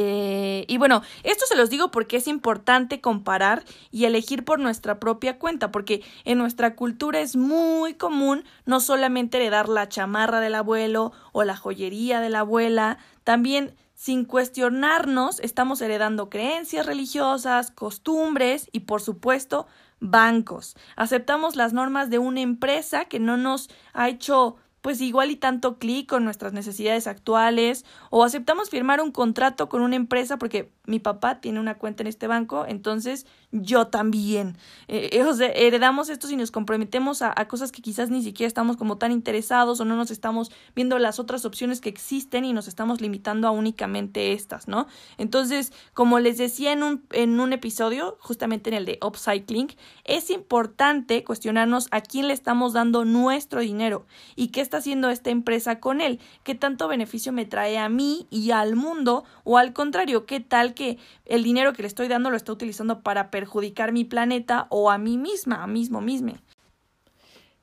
Eh, 0.00 0.64
y 0.68 0.78
bueno, 0.78 1.02
esto 1.24 1.44
se 1.46 1.56
los 1.56 1.70
digo 1.70 1.90
porque 1.90 2.18
es 2.18 2.28
importante 2.28 3.00
comparar 3.00 3.64
y 3.90 4.04
elegir 4.04 4.44
por 4.44 4.60
nuestra 4.60 5.00
propia 5.00 5.40
cuenta, 5.40 5.72
porque 5.72 6.04
en 6.24 6.38
nuestra 6.38 6.76
cultura 6.76 7.18
es 7.18 7.34
muy 7.34 7.94
común 7.94 8.44
no 8.64 8.78
solamente 8.78 9.38
heredar 9.38 9.68
la 9.68 9.88
chamarra 9.88 10.38
del 10.38 10.54
abuelo 10.54 11.10
o 11.32 11.42
la 11.42 11.56
joyería 11.56 12.20
de 12.20 12.30
la 12.30 12.40
abuela, 12.40 12.98
también 13.24 13.74
sin 13.98 14.24
cuestionarnos 14.24 15.40
estamos 15.40 15.80
heredando 15.80 16.30
creencias 16.30 16.86
religiosas, 16.86 17.72
costumbres 17.72 18.70
y 18.70 18.80
por 18.80 19.02
supuesto 19.02 19.66
bancos. 19.98 20.76
Aceptamos 20.94 21.56
las 21.56 21.72
normas 21.72 22.08
de 22.08 22.18
una 22.18 22.40
empresa 22.40 23.06
que 23.06 23.18
no 23.18 23.36
nos 23.36 23.68
ha 23.94 24.08
hecho 24.08 24.54
pues 24.80 25.00
igual 25.00 25.30
y 25.30 25.36
tanto 25.36 25.78
clic 25.78 26.08
con 26.08 26.24
nuestras 26.24 26.52
necesidades 26.52 27.06
actuales 27.06 27.84
o 28.10 28.24
aceptamos 28.24 28.70
firmar 28.70 29.00
un 29.00 29.12
contrato 29.12 29.68
con 29.68 29.82
una 29.82 29.96
empresa 29.96 30.38
porque 30.38 30.70
mi 30.86 30.98
papá 30.98 31.40
tiene 31.40 31.60
una 31.60 31.76
cuenta 31.76 32.02
en 32.02 32.06
este 32.06 32.26
banco, 32.26 32.64
entonces 32.66 33.26
yo 33.52 33.88
también. 33.88 34.56
Eh, 34.88 35.10
eh 35.12 35.52
heredamos 35.54 36.08
esto 36.08 36.30
y 36.30 36.36
nos 36.36 36.50
comprometemos 36.50 37.22
a, 37.22 37.32
a, 37.36 37.46
cosas 37.48 37.72
que 37.72 37.82
quizás 37.82 38.08
ni 38.10 38.22
siquiera 38.22 38.48
estamos 38.48 38.76
como 38.76 38.96
tan 38.96 39.12
interesados 39.12 39.80
o 39.80 39.84
no 39.84 39.96
nos 39.96 40.10
estamos 40.10 40.50
viendo 40.74 40.98
las 40.98 41.18
otras 41.18 41.44
opciones 41.44 41.80
que 41.80 41.88
existen 41.88 42.44
y 42.44 42.52
nos 42.52 42.68
estamos 42.68 43.00
limitando 43.00 43.46
a 43.48 43.50
únicamente 43.50 44.32
estas, 44.32 44.68
¿no? 44.68 44.86
Entonces, 45.18 45.72
como 45.92 46.18
les 46.20 46.38
decía 46.38 46.72
en 46.72 46.82
un, 46.82 47.04
en 47.12 47.38
un 47.40 47.52
episodio, 47.52 48.16
justamente 48.20 48.70
en 48.70 48.76
el 48.76 48.86
de 48.86 48.98
upcycling, 49.04 49.68
es 50.04 50.30
importante 50.30 51.24
cuestionarnos 51.24 51.88
a 51.90 52.00
quién 52.00 52.28
le 52.28 52.34
estamos 52.34 52.72
dando 52.72 53.04
nuestro 53.04 53.60
dinero 53.60 54.06
y 54.36 54.48
qué 54.48 54.60
está 54.60 54.77
haciendo 54.78 55.10
esta 55.10 55.30
empresa 55.30 55.80
con 55.80 56.00
él, 56.00 56.18
qué 56.42 56.54
tanto 56.54 56.88
beneficio 56.88 57.32
me 57.32 57.44
trae 57.44 57.78
a 57.78 57.88
mí 57.88 58.26
y 58.30 58.50
al 58.50 58.76
mundo 58.76 59.24
o 59.44 59.58
al 59.58 59.72
contrario, 59.72 60.26
qué 60.26 60.40
tal 60.40 60.74
que 60.74 60.98
el 61.26 61.42
dinero 61.42 61.72
que 61.72 61.82
le 61.82 61.88
estoy 61.88 62.08
dando 62.08 62.30
lo 62.30 62.36
está 62.36 62.52
utilizando 62.52 63.02
para 63.02 63.30
perjudicar 63.30 63.92
mi 63.92 64.04
planeta 64.04 64.66
o 64.70 64.90
a 64.90 64.98
mí 64.98 65.18
misma, 65.18 65.62
a 65.62 65.66
mismo 65.66 66.00
mismo. 66.00 66.34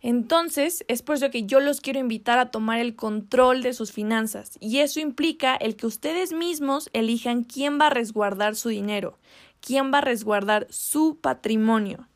Entonces, 0.01 0.85
es 0.87 1.01
por 1.01 1.15
eso 1.15 1.31
que 1.31 1.47
yo 1.47 1.59
los 1.59 1.81
quiero 1.81 1.99
invitar 1.99 2.37
a 2.37 2.51
tomar 2.51 2.79
el 2.79 2.95
control 2.95 3.63
de 3.63 3.73
sus 3.73 3.91
finanzas 3.91 4.51
y 4.59 4.81
eso 4.81 4.99
implica 4.99 5.55
el 5.55 5.75
que 5.75 5.87
ustedes 5.87 6.31
mismos 6.31 6.91
elijan 6.93 7.43
quién 7.43 7.79
va 7.79 7.87
a 7.87 7.89
resguardar 7.89 8.55
su 8.55 8.69
dinero, 8.69 9.17
quién 9.61 9.91
va 9.91 9.97
a 9.97 10.01
resguardar 10.01 10.67
su 10.69 11.17
patrimonio. 11.19 12.07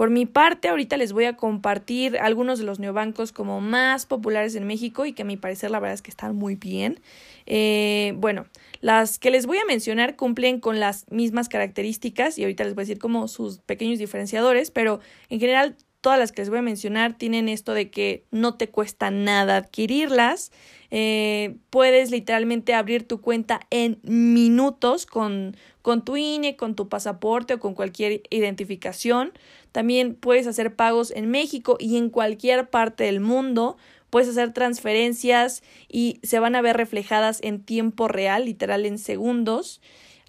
Por 0.00 0.08
mi 0.08 0.24
parte, 0.24 0.68
ahorita 0.68 0.96
les 0.96 1.12
voy 1.12 1.26
a 1.26 1.36
compartir 1.36 2.16
algunos 2.20 2.58
de 2.58 2.64
los 2.64 2.78
neobancos 2.78 3.32
como 3.32 3.60
más 3.60 4.06
populares 4.06 4.54
en 4.54 4.66
México 4.66 5.04
y 5.04 5.12
que 5.12 5.20
a 5.20 5.24
mi 5.26 5.36
parecer 5.36 5.70
la 5.70 5.78
verdad 5.78 5.92
es 5.92 6.00
que 6.00 6.10
están 6.10 6.34
muy 6.34 6.54
bien. 6.54 7.00
Eh, 7.44 8.14
bueno, 8.16 8.46
las 8.80 9.18
que 9.18 9.30
les 9.30 9.44
voy 9.44 9.58
a 9.58 9.66
mencionar 9.66 10.16
cumplen 10.16 10.58
con 10.58 10.80
las 10.80 11.04
mismas 11.10 11.50
características 11.50 12.38
y 12.38 12.44
ahorita 12.44 12.64
les 12.64 12.74
voy 12.74 12.80
a 12.80 12.86
decir 12.86 12.98
como 12.98 13.28
sus 13.28 13.58
pequeños 13.58 13.98
diferenciadores, 13.98 14.70
pero 14.70 15.00
en 15.28 15.38
general 15.38 15.76
todas 16.00 16.18
las 16.18 16.32
que 16.32 16.42
les 16.42 16.48
voy 16.48 16.58
a 16.58 16.62
mencionar 16.62 17.16
tienen 17.16 17.48
esto 17.48 17.74
de 17.74 17.90
que 17.90 18.24
no 18.30 18.54
te 18.54 18.68
cuesta 18.70 19.10
nada 19.10 19.56
adquirirlas. 19.56 20.50
Eh, 20.90 21.56
puedes 21.68 22.10
literalmente 22.10 22.74
abrir 22.74 23.06
tu 23.06 23.20
cuenta 23.20 23.60
en 23.70 24.00
minutos 24.02 25.06
con, 25.06 25.56
con 25.82 26.04
tu 26.04 26.16
INE, 26.16 26.56
con 26.56 26.74
tu 26.74 26.88
pasaporte 26.88 27.54
o 27.54 27.60
con 27.60 27.74
cualquier 27.74 28.22
identificación. 28.30 29.32
También 29.72 30.14
puedes 30.14 30.46
hacer 30.46 30.74
pagos 30.74 31.10
en 31.10 31.30
México 31.30 31.76
y 31.78 31.96
en 31.96 32.10
cualquier 32.10 32.68
parte 32.68 33.04
del 33.04 33.20
mundo. 33.20 33.76
Puedes 34.10 34.28
hacer 34.28 34.52
transferencias 34.52 35.62
y 35.88 36.18
se 36.22 36.40
van 36.40 36.56
a 36.56 36.62
ver 36.62 36.76
reflejadas 36.76 37.38
en 37.42 37.62
tiempo 37.62 38.08
real, 38.08 38.44
literal 38.44 38.84
en 38.86 38.98
segundos. 38.98 39.80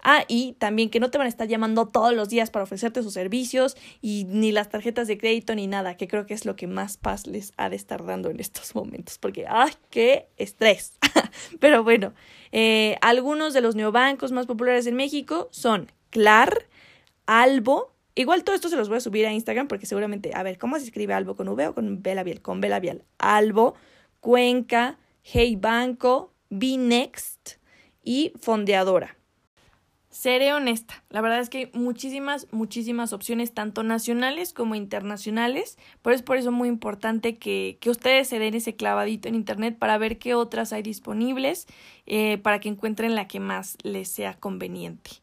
Ah, 0.04 0.24
y 0.26 0.54
también 0.54 0.90
que 0.90 0.98
no 0.98 1.10
te 1.10 1.18
van 1.18 1.26
a 1.26 1.28
estar 1.28 1.46
llamando 1.46 1.86
todos 1.86 2.12
los 2.12 2.28
días 2.28 2.50
para 2.50 2.64
ofrecerte 2.64 3.04
sus 3.04 3.12
servicios 3.12 3.76
y 4.00 4.24
ni 4.28 4.50
las 4.50 4.68
tarjetas 4.68 5.06
de 5.06 5.16
crédito 5.16 5.54
ni 5.54 5.68
nada, 5.68 5.96
que 5.96 6.08
creo 6.08 6.26
que 6.26 6.34
es 6.34 6.44
lo 6.44 6.56
que 6.56 6.66
más 6.66 6.96
paz 6.96 7.28
les 7.28 7.52
ha 7.56 7.68
de 7.68 7.76
estar 7.76 8.04
dando 8.04 8.28
en 8.28 8.40
estos 8.40 8.74
momentos, 8.74 9.18
porque 9.18 9.46
¡ay, 9.48 9.72
qué 9.90 10.26
estrés! 10.38 10.98
Pero 11.60 11.84
bueno, 11.84 12.14
eh, 12.50 12.96
algunos 13.00 13.54
de 13.54 13.60
los 13.60 13.76
neobancos 13.76 14.32
más 14.32 14.46
populares 14.46 14.88
en 14.88 14.96
México 14.96 15.48
son 15.52 15.90
Clar, 16.10 16.66
Albo, 17.26 17.91
Igual 18.14 18.44
todo 18.44 18.54
esto 18.54 18.68
se 18.68 18.76
los 18.76 18.88
voy 18.88 18.98
a 18.98 19.00
subir 19.00 19.26
a 19.26 19.32
Instagram 19.32 19.68
porque 19.68 19.86
seguramente, 19.86 20.32
a 20.34 20.42
ver, 20.42 20.58
¿cómo 20.58 20.78
se 20.78 20.84
escribe 20.84 21.14
Albo 21.14 21.34
con 21.34 21.48
V 21.48 21.68
o 21.68 21.74
con 21.74 22.02
B 22.02 22.14
labial? 22.14 22.42
Con 22.42 22.60
B 22.60 22.68
labial. 22.68 23.04
Albo, 23.18 23.74
Cuenca, 24.20 24.98
Hey 25.22 25.56
Banco, 25.56 26.32
Next 26.50 27.56
y 28.04 28.32
Fondeadora. 28.40 29.16
Seré 30.10 30.52
honesta, 30.52 31.02
la 31.08 31.22
verdad 31.22 31.40
es 31.40 31.48
que 31.48 31.58
hay 31.58 31.70
muchísimas, 31.72 32.46
muchísimas 32.50 33.14
opciones, 33.14 33.54
tanto 33.54 33.82
nacionales 33.82 34.52
como 34.52 34.74
internacionales, 34.74 35.78
pero 36.02 36.14
es 36.14 36.20
por 36.20 36.36
eso 36.36 36.52
muy 36.52 36.68
importante 36.68 37.38
que, 37.38 37.78
que 37.80 37.88
ustedes 37.88 38.28
se 38.28 38.38
den 38.38 38.52
ese 38.52 38.76
clavadito 38.76 39.28
en 39.28 39.34
Internet 39.34 39.78
para 39.78 39.96
ver 39.96 40.18
qué 40.18 40.34
otras 40.34 40.74
hay 40.74 40.82
disponibles, 40.82 41.66
eh, 42.04 42.36
para 42.36 42.60
que 42.60 42.68
encuentren 42.68 43.14
la 43.14 43.26
que 43.26 43.40
más 43.40 43.78
les 43.84 44.08
sea 44.08 44.34
conveniente. 44.34 45.21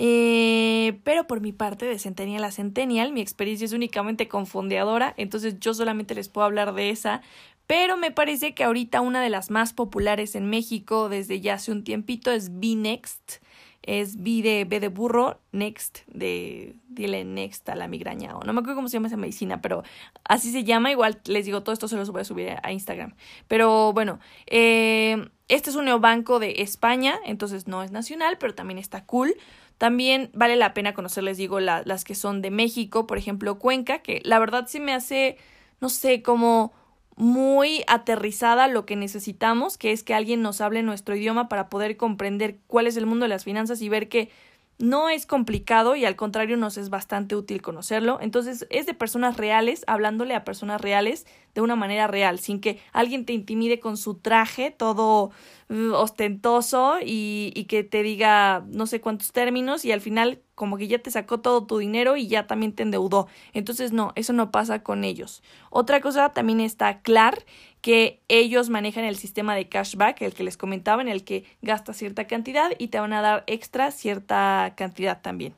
Eh, 0.00 1.00
pero 1.02 1.26
por 1.26 1.40
mi 1.40 1.52
parte, 1.52 1.84
de 1.84 1.98
Centennial 1.98 2.44
a 2.44 2.52
Centennial, 2.52 3.12
mi 3.12 3.20
experiencia 3.20 3.64
es 3.64 3.72
únicamente 3.72 4.28
con 4.28 4.46
fondeadora, 4.46 5.12
entonces 5.16 5.56
yo 5.58 5.74
solamente 5.74 6.14
les 6.14 6.28
puedo 6.28 6.46
hablar 6.46 6.72
de 6.72 6.90
esa, 6.90 7.20
pero 7.66 7.96
me 7.96 8.12
parece 8.12 8.54
que 8.54 8.62
ahorita 8.62 9.00
una 9.00 9.20
de 9.20 9.28
las 9.28 9.50
más 9.50 9.72
populares 9.72 10.36
en 10.36 10.48
México 10.48 11.08
desde 11.08 11.40
ya 11.40 11.54
hace 11.54 11.72
un 11.72 11.82
tiempito 11.82 12.30
es 12.30 12.48
Next 12.48 13.42
es 13.88 14.22
B 14.22 14.42
de, 14.42 14.66
B 14.66 14.80
de 14.80 14.88
burro, 14.88 15.40
next, 15.50 16.00
de 16.08 16.76
dile 16.88 17.24
next 17.24 17.66
a 17.70 17.74
la 17.74 17.88
migraña, 17.88 18.36
o 18.36 18.44
no 18.44 18.52
me 18.52 18.60
acuerdo 18.60 18.76
cómo 18.76 18.88
se 18.88 18.98
llama 18.98 19.06
esa 19.06 19.16
medicina, 19.16 19.62
pero 19.62 19.82
así 20.24 20.52
se 20.52 20.62
llama, 20.62 20.90
igual 20.90 21.22
les 21.24 21.46
digo, 21.46 21.62
todo 21.62 21.72
esto 21.72 21.88
se 21.88 21.96
los 21.96 22.10
voy 22.10 22.20
a 22.20 22.24
subir 22.24 22.56
a 22.62 22.70
Instagram. 22.70 23.14
Pero 23.46 23.94
bueno, 23.94 24.20
eh, 24.46 25.30
este 25.48 25.70
es 25.70 25.76
un 25.76 25.86
neobanco 25.86 26.38
de 26.38 26.56
España, 26.58 27.18
entonces 27.24 27.66
no 27.66 27.82
es 27.82 27.90
nacional, 27.90 28.36
pero 28.38 28.54
también 28.54 28.78
está 28.78 29.06
cool. 29.06 29.34
También 29.78 30.30
vale 30.34 30.56
la 30.56 30.74
pena 30.74 30.92
conocer, 30.92 31.22
les 31.24 31.36
digo, 31.36 31.60
las 31.60 32.04
que 32.04 32.16
son 32.16 32.42
de 32.42 32.50
México, 32.50 33.06
por 33.06 33.16
ejemplo, 33.16 33.58
Cuenca, 33.58 34.00
que 34.00 34.20
la 34.24 34.40
verdad 34.40 34.66
sí 34.66 34.80
me 34.80 34.92
hace, 34.92 35.38
no 35.80 35.88
sé, 35.88 36.22
como 36.22 36.72
muy 37.14 37.84
aterrizada 37.86 38.68
lo 38.68 38.86
que 38.86 38.96
necesitamos, 38.96 39.78
que 39.78 39.92
es 39.92 40.02
que 40.02 40.14
alguien 40.14 40.42
nos 40.42 40.60
hable 40.60 40.82
nuestro 40.82 41.16
idioma 41.16 41.48
para 41.48 41.68
poder 41.68 41.96
comprender 41.96 42.58
cuál 42.66 42.86
es 42.86 42.96
el 42.96 43.06
mundo 43.06 43.24
de 43.24 43.30
las 43.30 43.44
finanzas 43.44 43.80
y 43.80 43.88
ver 43.88 44.08
que 44.08 44.30
no 44.78 45.08
es 45.08 45.26
complicado 45.26 45.96
y 45.96 46.04
al 46.04 46.14
contrario 46.14 46.56
nos 46.56 46.78
es 46.78 46.88
bastante 46.88 47.34
útil 47.34 47.60
conocerlo. 47.62 48.18
Entonces 48.20 48.66
es 48.70 48.86
de 48.86 48.94
personas 48.94 49.36
reales, 49.36 49.84
hablándole 49.86 50.34
a 50.34 50.44
personas 50.44 50.80
reales 50.80 51.26
de 51.54 51.60
una 51.60 51.74
manera 51.74 52.06
real, 52.06 52.38
sin 52.38 52.60
que 52.60 52.80
alguien 52.92 53.24
te 53.24 53.32
intimide 53.32 53.80
con 53.80 53.96
su 53.96 54.14
traje 54.14 54.70
todo 54.70 55.30
uh, 55.68 55.92
ostentoso 55.94 56.98
y, 57.04 57.52
y 57.56 57.64
que 57.64 57.82
te 57.82 58.02
diga 58.04 58.64
no 58.68 58.86
sé 58.86 59.00
cuántos 59.00 59.32
términos 59.32 59.84
y 59.84 59.90
al 59.90 60.00
final 60.00 60.42
como 60.54 60.76
que 60.76 60.88
ya 60.88 60.98
te 60.98 61.10
sacó 61.10 61.40
todo 61.40 61.66
tu 61.66 61.78
dinero 61.78 62.16
y 62.16 62.26
ya 62.26 62.46
también 62.46 62.72
te 62.72 62.82
endeudó. 62.82 63.28
Entonces 63.54 63.92
no, 63.92 64.12
eso 64.16 64.32
no 64.32 64.50
pasa 64.50 64.82
con 64.82 65.04
ellos. 65.04 65.42
Otra 65.70 66.00
cosa 66.00 66.30
también 66.30 66.60
está 66.60 67.00
clar 67.00 67.44
que 67.80 68.20
ellos 68.28 68.70
manejan 68.70 69.04
el 69.04 69.16
sistema 69.16 69.54
de 69.54 69.68
cashback, 69.68 70.22
el 70.22 70.34
que 70.34 70.44
les 70.44 70.56
comentaba, 70.56 71.02
en 71.02 71.08
el 71.08 71.24
que 71.24 71.44
gastas 71.62 71.96
cierta 71.96 72.26
cantidad 72.26 72.70
y 72.78 72.88
te 72.88 73.00
van 73.00 73.12
a 73.12 73.22
dar 73.22 73.44
extra 73.46 73.90
cierta 73.90 74.74
cantidad 74.76 75.20
también. 75.22 75.54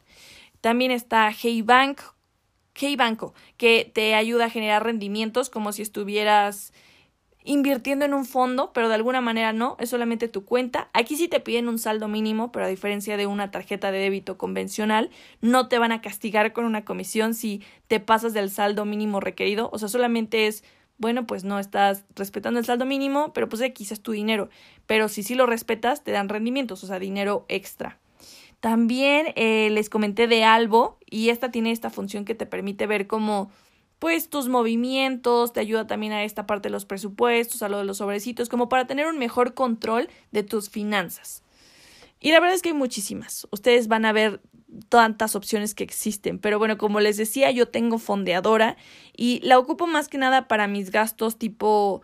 También 0.60 0.90
está 0.90 1.30
Hey 1.32 1.62
Bank, 1.62 2.00
Hey 2.74 2.96
Banco, 2.96 3.34
que 3.56 3.90
te 3.92 4.14
ayuda 4.14 4.46
a 4.46 4.50
generar 4.50 4.84
rendimientos 4.84 5.50
como 5.50 5.72
si 5.72 5.82
estuvieras 5.82 6.72
invirtiendo 7.42 8.04
en 8.04 8.12
un 8.12 8.26
fondo, 8.26 8.70
pero 8.72 8.88
de 8.88 8.94
alguna 8.94 9.20
manera 9.20 9.52
no, 9.52 9.76
es 9.80 9.90
solamente 9.90 10.28
tu 10.28 10.44
cuenta. 10.44 10.90
Aquí 10.92 11.16
sí 11.16 11.26
te 11.26 11.40
piden 11.40 11.68
un 11.68 11.78
saldo 11.78 12.06
mínimo, 12.06 12.52
pero 12.52 12.66
a 12.66 12.68
diferencia 12.68 13.16
de 13.16 13.26
una 13.26 13.50
tarjeta 13.50 13.90
de 13.90 13.98
débito 13.98 14.36
convencional, 14.36 15.10
no 15.40 15.68
te 15.68 15.78
van 15.78 15.92
a 15.92 16.02
castigar 16.02 16.52
con 16.52 16.64
una 16.66 16.84
comisión 16.84 17.34
si 17.34 17.62
te 17.88 17.98
pasas 17.98 18.34
del 18.34 18.50
saldo 18.50 18.84
mínimo 18.84 19.20
requerido, 19.20 19.70
o 19.72 19.78
sea, 19.78 19.88
solamente 19.88 20.46
es 20.46 20.64
bueno, 21.00 21.26
pues 21.26 21.44
no 21.44 21.58
estás 21.58 22.04
respetando 22.14 22.60
el 22.60 22.66
saldo 22.66 22.84
mínimo, 22.84 23.32
pero 23.32 23.48
pues 23.48 23.62
X 23.62 23.90
es 23.90 24.02
tu 24.02 24.12
dinero. 24.12 24.50
Pero 24.86 25.08
si 25.08 25.22
sí 25.22 25.34
lo 25.34 25.46
respetas, 25.46 26.04
te 26.04 26.12
dan 26.12 26.28
rendimientos, 26.28 26.84
o 26.84 26.86
sea, 26.86 26.98
dinero 26.98 27.46
extra. 27.48 27.98
También 28.60 29.32
eh, 29.34 29.70
les 29.70 29.88
comenté 29.88 30.26
de 30.28 30.44
Albo 30.44 30.98
y 31.08 31.30
esta 31.30 31.50
tiene 31.50 31.72
esta 31.72 31.88
función 31.88 32.26
que 32.26 32.34
te 32.34 32.44
permite 32.44 32.86
ver 32.86 33.06
cómo 33.06 33.50
pues 33.98 34.28
tus 34.28 34.48
movimientos, 34.48 35.54
te 35.54 35.60
ayuda 35.60 35.86
también 35.86 36.12
a 36.12 36.24
esta 36.24 36.46
parte 36.46 36.68
de 36.68 36.72
los 36.72 36.84
presupuestos, 36.84 37.62
a 37.62 37.70
lo 37.70 37.78
de 37.78 37.84
los 37.84 37.98
sobrecitos, 37.98 38.50
como 38.50 38.68
para 38.68 38.86
tener 38.86 39.06
un 39.06 39.18
mejor 39.18 39.54
control 39.54 40.08
de 40.32 40.42
tus 40.42 40.68
finanzas. 40.68 41.42
Y 42.18 42.30
la 42.32 42.40
verdad 42.40 42.54
es 42.54 42.62
que 42.62 42.70
hay 42.70 42.74
muchísimas. 42.74 43.48
Ustedes 43.50 43.88
van 43.88 44.04
a 44.04 44.12
ver 44.12 44.40
tantas 44.88 45.36
opciones 45.36 45.74
que 45.74 45.84
existen. 45.84 46.38
Pero 46.38 46.58
bueno, 46.58 46.78
como 46.78 47.00
les 47.00 47.16
decía, 47.16 47.50
yo 47.50 47.68
tengo 47.68 47.98
fondeadora 47.98 48.76
y 49.16 49.40
la 49.42 49.58
ocupo 49.58 49.86
más 49.86 50.08
que 50.08 50.18
nada 50.18 50.48
para 50.48 50.66
mis 50.68 50.90
gastos 50.90 51.38
tipo 51.38 52.02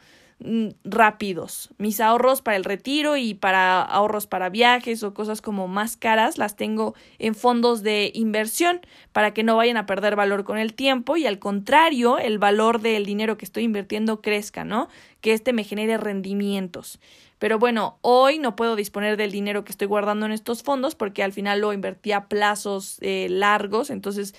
rápidos. 0.85 1.71
Mis 1.79 1.99
ahorros 2.01 2.43
para 2.43 2.57
el 2.57 2.65
retiro 2.65 3.17
y 3.17 3.35
para 3.35 3.81
ahorros 3.83 4.27
para 4.27 4.51
viajes 4.51 5.03
o 5.03 5.15
cosas 5.15 5.41
como 5.41 5.67
más 5.67 5.97
caras 5.97 6.37
las 6.37 6.57
tengo 6.57 6.95
en 7.19 7.35
fondos 7.35 7.83
de 7.83 8.11
inversión 8.15 8.81
para 9.13 9.33
que 9.33 9.43
no 9.43 9.57
vayan 9.57 9.79
a 9.79 9.87
perder 9.87 10.15
valor 10.15 10.45
con 10.45 10.59
el 10.59 10.75
tiempo 10.75 11.17
y 11.17 11.27
al 11.27 11.39
contrario, 11.39 12.19
el 12.19 12.39
valor 12.39 12.81
del 12.81 13.07
dinero 13.07 13.39
que 13.39 13.47
estoy 13.47 13.65
invirtiendo 13.65 14.21
crezca, 14.21 14.65
¿no? 14.65 14.89
Que 15.23 15.33
este 15.33 15.53
me 15.55 15.65
genere 15.65 15.97
rendimientos. 15.97 17.01
Pero 17.39 17.59
bueno, 17.59 17.99
hoy 18.01 18.39
no 18.39 18.57
puedo 18.57 18.77
disponer 18.77 19.17
del 19.17 19.31
dinero 19.31 19.65
que 19.65 19.73
estoy 19.73 19.87
guardando 19.87 20.27
en 20.27 20.33
estos 20.33 20.63
fondos 20.63 20.95
porque 20.95 21.23
al 21.23 21.33
final 21.33 21.61
lo 21.61 21.73
invertí 21.73 22.13
a 22.13 22.29
plazos 22.29 22.99
eh, 23.01 23.27
largos, 23.29 23.91
entonces 23.91 24.35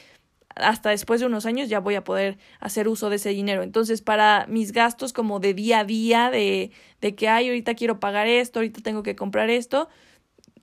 hasta 0.60 0.90
después 0.90 1.20
de 1.20 1.26
unos 1.28 1.46
años 1.46 1.70
ya 1.70 1.80
voy 1.80 1.96
a 1.96 2.04
poder 2.04 2.38
hacer 2.60 2.88
uso 2.88 3.10
de 3.10 3.18
ese 3.18 3.30
dinero. 3.30 3.64
Entonces, 3.64 4.02
para 4.02 4.46
mis 4.48 4.72
gastos 4.72 5.14
como 5.14 5.40
de 5.40 5.54
día 5.54 5.80
a 5.80 5.84
día, 5.84 6.30
de, 6.30 6.72
de 7.02 7.16
que, 7.16 7.28
ay, 7.28 7.48
ahorita 7.48 7.76
quiero 7.76 8.00
pagar 8.00 8.28
esto, 8.28 8.60
ahorita 8.60 8.82
tengo 8.82 9.04
que 9.04 9.16
comprar 9.16 9.50
esto, 9.50 9.90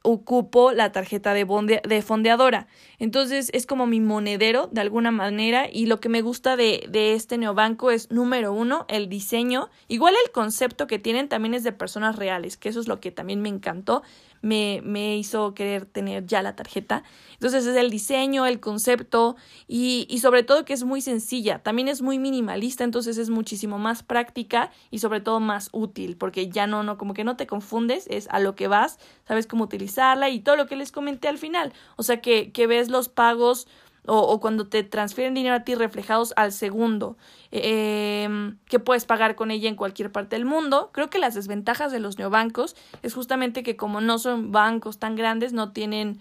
ocupo 0.07 0.72
la 0.72 0.92
tarjeta 0.92 1.33
de, 1.33 1.80
de 1.83 2.02
fondeadora. 2.02 2.66
Entonces 2.98 3.48
es 3.54 3.64
como 3.64 3.87
mi 3.87 4.00
monedero 4.00 4.68
de 4.70 4.83
alguna 4.83 5.11
manera 5.11 5.66
y 5.72 5.87
lo 5.87 5.98
que 5.98 6.11
me 6.11 6.20
gusta 6.20 6.57
de, 6.57 6.87
de 6.90 7.14
este 7.14 7.38
neobanco 7.38 7.90
es 7.90 8.11
número 8.11 8.52
uno, 8.52 8.85
el 8.88 9.09
diseño. 9.09 9.70
Igual 9.88 10.14
el 10.26 10.30
concepto 10.30 10.87
que 10.87 10.98
tienen 10.98 11.30
también 11.30 11.54
es 11.54 11.64
de 11.64 11.72
personas 11.72 12.16
reales, 12.16 12.59
que 12.59 12.68
eso 12.68 12.80
es 12.80 12.87
lo 12.87 13.00
que 13.00 13.12
también 13.12 13.40
me 13.40 13.48
encantó 13.48 14.02
me, 14.44 14.83
me 14.85 15.16
hizo 15.16 15.54
querer 15.54 15.87
tener 15.87 16.26
ya 16.26 16.42
la 16.42 16.54
tarjeta. 16.54 17.02
Entonces 17.33 17.66
es 17.66 17.76
el 17.76 17.90
diseño, 17.90 18.46
el 18.46 18.61
concepto 18.61 19.37
y, 19.66 20.07
y 20.11 20.18
sobre 20.18 20.42
todo 20.42 20.64
que 20.64 20.74
es 20.74 20.85
muy 20.85 21.00
sencilla. 21.00 21.62
También 21.62 21.88
es 21.88 22.02
muy 22.02 22.18
minimalista, 22.18 22.85
entonces 22.85 23.16
es 23.16 23.30
muchísimo 23.30 23.78
más 23.78 24.02
práctica 24.02 24.70
y 24.90 24.98
sobre 24.98 25.20
todo 25.20 25.40
más 25.40 25.70
útil, 25.72 26.16
porque 26.16 26.48
ya 26.48 26.66
no, 26.66 26.83
no, 26.83 26.98
como 26.98 27.14
que 27.14 27.24
no 27.24 27.37
te 27.37 27.46
confundes, 27.46 28.07
es 28.09 28.28
a 28.30 28.38
lo 28.38 28.54
que 28.54 28.68
vas, 28.68 28.98
sabes 29.26 29.46
cómo 29.46 29.64
utilizarla 29.64 30.28
y 30.28 30.40
todo 30.40 30.57
lo 30.57 30.66
que 30.66 30.76
les 30.76 30.92
comenté 30.92 31.28
al 31.28 31.38
final. 31.38 31.72
O 31.96 32.02
sea 32.02 32.20
que, 32.20 32.52
que 32.52 32.66
ves 32.66 32.90
los 32.90 33.09
pagos 33.09 33.66
o, 34.07 34.19
o, 34.19 34.40
cuando 34.40 34.67
te 34.67 34.83
transfieren 34.83 35.35
dinero 35.35 35.55
a 35.55 35.64
ti 35.64 35.75
reflejados 35.75 36.33
al 36.37 36.53
segundo, 36.53 37.17
eh, 37.51 38.29
que 38.67 38.79
puedes 38.79 39.05
pagar 39.05 39.35
con 39.35 39.51
ella 39.51 39.69
en 39.69 39.77
cualquier 39.77 40.12
parte 40.12 40.37
del 40.37 40.45
mundo. 40.45 40.90
Creo 40.93 41.11
que 41.11 41.19
las 41.19 41.35
desventajas 41.35 41.93
de 41.93 42.01
los 42.01 42.19
neobancos 42.19 42.77
es 43.03 43.14
justamente 43.14 43.62
que 43.62 43.77
como 43.77 44.01
no 44.01 44.19
son 44.19 44.53
bancos 44.53 44.99
tan 44.99 45.17
grandes, 45.17 45.53
no 45.53 45.73
tienen 45.73 46.21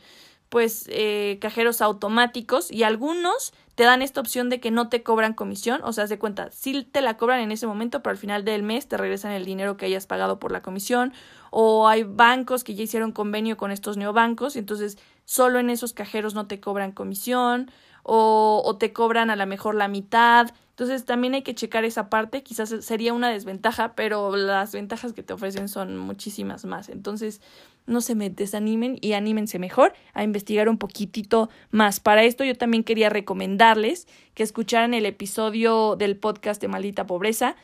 pues 0.54 0.86
eh, 0.90 1.40
cajeros 1.42 1.82
automáticos 1.82 2.70
y 2.72 2.84
algunos 2.84 3.54
te 3.74 3.86
dan 3.86 4.04
esta 4.04 4.22
opción 4.22 4.50
de 4.50 4.60
que 4.60 4.70
no 4.70 4.88
te 4.88 5.02
cobran 5.02 5.34
comisión, 5.34 5.82
o 5.84 5.94
sea, 5.94 6.06
se 6.06 6.20
cuenta, 6.20 6.52
sí 6.52 6.84
te 6.84 7.02
la 7.02 7.18
cobran 7.18 7.40
en 7.40 7.52
ese 7.52 7.66
momento, 7.66 8.04
pero 8.04 8.12
al 8.12 8.18
final 8.18 8.46
del 8.46 8.62
mes 8.62 8.88
te 8.88 8.98
regresan 8.98 9.32
el 9.32 9.46
dinero 9.46 9.78
que 9.78 9.88
hayas 9.88 10.06
pagado 10.06 10.38
por 10.38 10.52
la 10.52 10.62
comisión, 10.62 11.12
o 11.50 11.88
hay 11.88 12.04
bancos 12.04 12.64
que 12.64 12.76
ya 12.76 12.84
hicieron 12.84 13.12
convenio 13.14 13.58
con 13.58 13.72
estos 13.72 13.98
neobancos, 13.98 14.56
y 14.56 14.60
entonces 14.60 15.00
solo 15.26 15.60
en 15.60 15.70
esos 15.70 15.94
cajeros 15.94 16.34
no 16.34 16.48
te 16.48 16.60
cobran 16.60 16.92
comisión, 16.92 17.72
o, 18.04 18.62
o 18.66 18.78
te 18.78 18.92
cobran 18.92 19.30
a 19.30 19.36
lo 19.36 19.46
mejor 19.48 19.76
la 19.76 19.88
mitad, 19.88 20.54
entonces 20.74 21.06
también 21.06 21.36
hay 21.36 21.44
que 21.44 21.54
checar 21.54 21.86
esa 21.86 22.10
parte, 22.10 22.42
quizás 22.42 22.74
sería 22.82 23.14
una 23.14 23.30
desventaja, 23.30 23.94
pero 23.94 24.36
las 24.36 24.74
ventajas 24.74 25.14
que 25.14 25.22
te 25.22 25.32
ofrecen 25.32 25.70
son 25.70 26.00
muchísimas 26.00 26.66
más. 26.66 26.90
Entonces 26.90 27.42
no 27.86 28.02
se 28.02 28.16
me 28.16 28.32
desanimen 28.32 28.98
y 29.00 29.14
anímense 29.14 29.60
mejor 29.60 29.94
a 30.16 30.24
investigar 30.24 30.70
un 30.70 30.80
poquitito 30.80 31.52
más. 31.70 32.00
Para 32.00 32.24
esto 32.24 32.44
yo 32.44 32.56
también 32.56 32.84
quería 32.84 33.12
recomendarles 33.12 34.08
que 34.34 34.42
escucharan 34.42 34.96
el 34.96 35.06
episodio 35.06 35.96
del 35.96 36.18
podcast 36.18 36.60
de 36.60 36.70
Maldita 36.70 37.06
Pobreza 37.06 37.56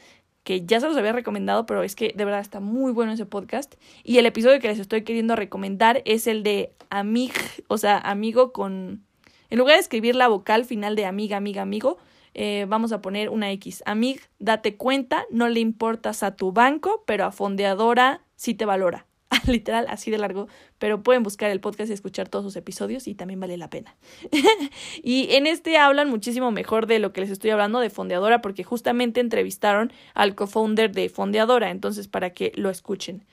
que 0.50 0.66
ya 0.66 0.80
se 0.80 0.88
los 0.88 0.98
había 0.98 1.12
recomendado, 1.12 1.68
pero 1.68 1.84
es 1.84 1.96
que 1.96 2.12
de 2.18 2.26
verdad 2.26 2.40
está 2.40 2.60
muy 2.60 2.92
bueno 2.92 3.12
ese 3.12 3.28
podcast. 3.28 3.76
Y 4.04 4.18
el 4.18 4.26
episodio 4.26 4.60
que 4.60 4.68
les 4.68 4.80
estoy 4.80 5.04
queriendo 5.04 5.36
recomendar 5.36 6.02
es 6.06 6.26
el 6.26 6.42
de 6.42 6.74
Amig, 6.90 7.34
o 7.68 7.78
sea, 7.78 8.00
amigo 8.00 8.52
con... 8.52 9.04
En 9.52 9.60
lugar 9.60 9.76
de 9.76 9.82
escribir 9.82 10.16
la 10.16 10.28
vocal 10.28 10.66
final 10.66 10.96
de 10.96 11.06
amiga, 11.06 11.38
amiga, 11.38 11.62
amigo, 11.62 12.00
eh, 12.34 12.66
vamos 12.68 12.92
a 12.94 13.00
poner 13.00 13.30
una 13.30 13.52
X. 13.52 13.84
Amig, 13.86 14.22
date 14.40 14.76
cuenta, 14.76 15.28
no 15.30 15.50
le 15.50 15.60
importas 15.60 16.24
a 16.24 16.36
tu 16.36 16.52
banco, 16.52 17.04
pero 17.06 17.26
a 17.26 17.32
fondeadora 17.32 18.24
sí 18.36 18.56
te 18.56 18.66
valora. 18.66 19.06
Literal, 19.52 19.86
así 19.90 20.12
de 20.12 20.18
largo, 20.18 20.48
pero 20.78 21.02
pueden 21.04 21.24
buscar 21.24 21.50
el 21.50 21.60
podcast 21.60 21.90
y 21.90 21.94
escuchar 21.94 22.30
todos 22.30 22.46
sus 22.46 22.56
episodios 22.56 23.08
y 23.08 23.16
también 23.16 23.40
vale 23.40 23.58
la 23.58 23.70
pena. 23.70 23.96
y 25.04 25.28
en 25.32 25.48
este 25.48 25.78
hablan 25.78 26.10
muchísimo 26.10 26.52
mejor 26.52 26.88
de 26.88 27.00
lo 27.00 27.14
que 27.14 27.22
les 27.22 27.30
estoy 27.30 27.50
hablando 27.52 27.80
de 27.80 27.90
Fondeadora, 27.90 28.42
porque 28.42 28.64
justamente 28.64 29.20
entrevistaron 29.20 29.92
al 30.14 30.36
co-founder 30.36 30.92
de 30.92 31.10
Fondeadora, 31.10 31.72
entonces 31.72 32.08
para 32.08 32.32
que 32.32 32.52
lo 32.56 32.70
escuchen. 32.70 33.26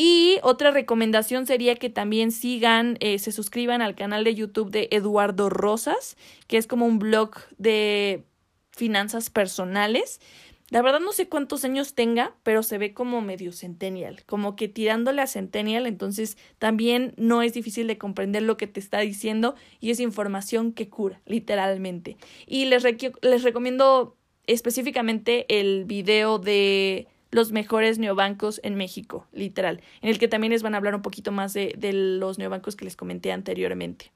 Y 0.00 0.38
otra 0.42 0.70
recomendación 0.70 1.46
sería 1.46 1.74
que 1.74 1.90
también 1.90 2.30
sigan, 2.30 2.98
eh, 3.00 3.18
se 3.18 3.32
suscriban 3.32 3.82
al 3.82 3.96
canal 3.96 4.22
de 4.22 4.34
YouTube 4.34 4.70
de 4.70 4.86
Eduardo 4.92 5.50
Rosas, 5.50 6.16
que 6.46 6.56
es 6.56 6.68
como 6.68 6.86
un 6.86 7.00
blog 7.00 7.32
de 7.56 8.22
finanzas 8.70 9.28
personales. 9.28 10.20
La 10.70 10.82
verdad 10.82 11.00
no 11.00 11.12
sé 11.12 11.28
cuántos 11.28 11.64
años 11.64 11.94
tenga, 11.94 12.34
pero 12.42 12.62
se 12.62 12.76
ve 12.76 12.92
como 12.92 13.22
medio 13.22 13.52
centennial, 13.52 14.22
como 14.26 14.54
que 14.54 14.68
tirándole 14.68 15.22
a 15.22 15.26
centennial, 15.26 15.86
entonces 15.86 16.36
también 16.58 17.14
no 17.16 17.40
es 17.40 17.54
difícil 17.54 17.86
de 17.86 17.96
comprender 17.96 18.42
lo 18.42 18.58
que 18.58 18.66
te 18.66 18.78
está 18.78 19.00
diciendo 19.00 19.54
y 19.80 19.90
es 19.90 20.00
información 20.00 20.72
que 20.72 20.90
cura, 20.90 21.22
literalmente. 21.24 22.18
Y 22.46 22.66
les, 22.66 22.84
les 23.22 23.42
recomiendo 23.42 24.14
específicamente 24.46 25.46
el 25.48 25.86
video 25.86 26.38
de 26.38 27.08
los 27.30 27.52
mejores 27.52 27.98
neobancos 27.98 28.60
en 28.62 28.74
México, 28.74 29.26
literal, 29.32 29.80
en 30.02 30.10
el 30.10 30.18
que 30.18 30.28
también 30.28 30.52
les 30.52 30.62
van 30.62 30.74
a 30.74 30.78
hablar 30.78 30.94
un 30.94 31.02
poquito 31.02 31.32
más 31.32 31.54
de, 31.54 31.74
de 31.78 31.94
los 31.94 32.38
neobancos 32.38 32.76
que 32.76 32.84
les 32.84 32.96
comenté 32.96 33.32
anteriormente. 33.32 34.12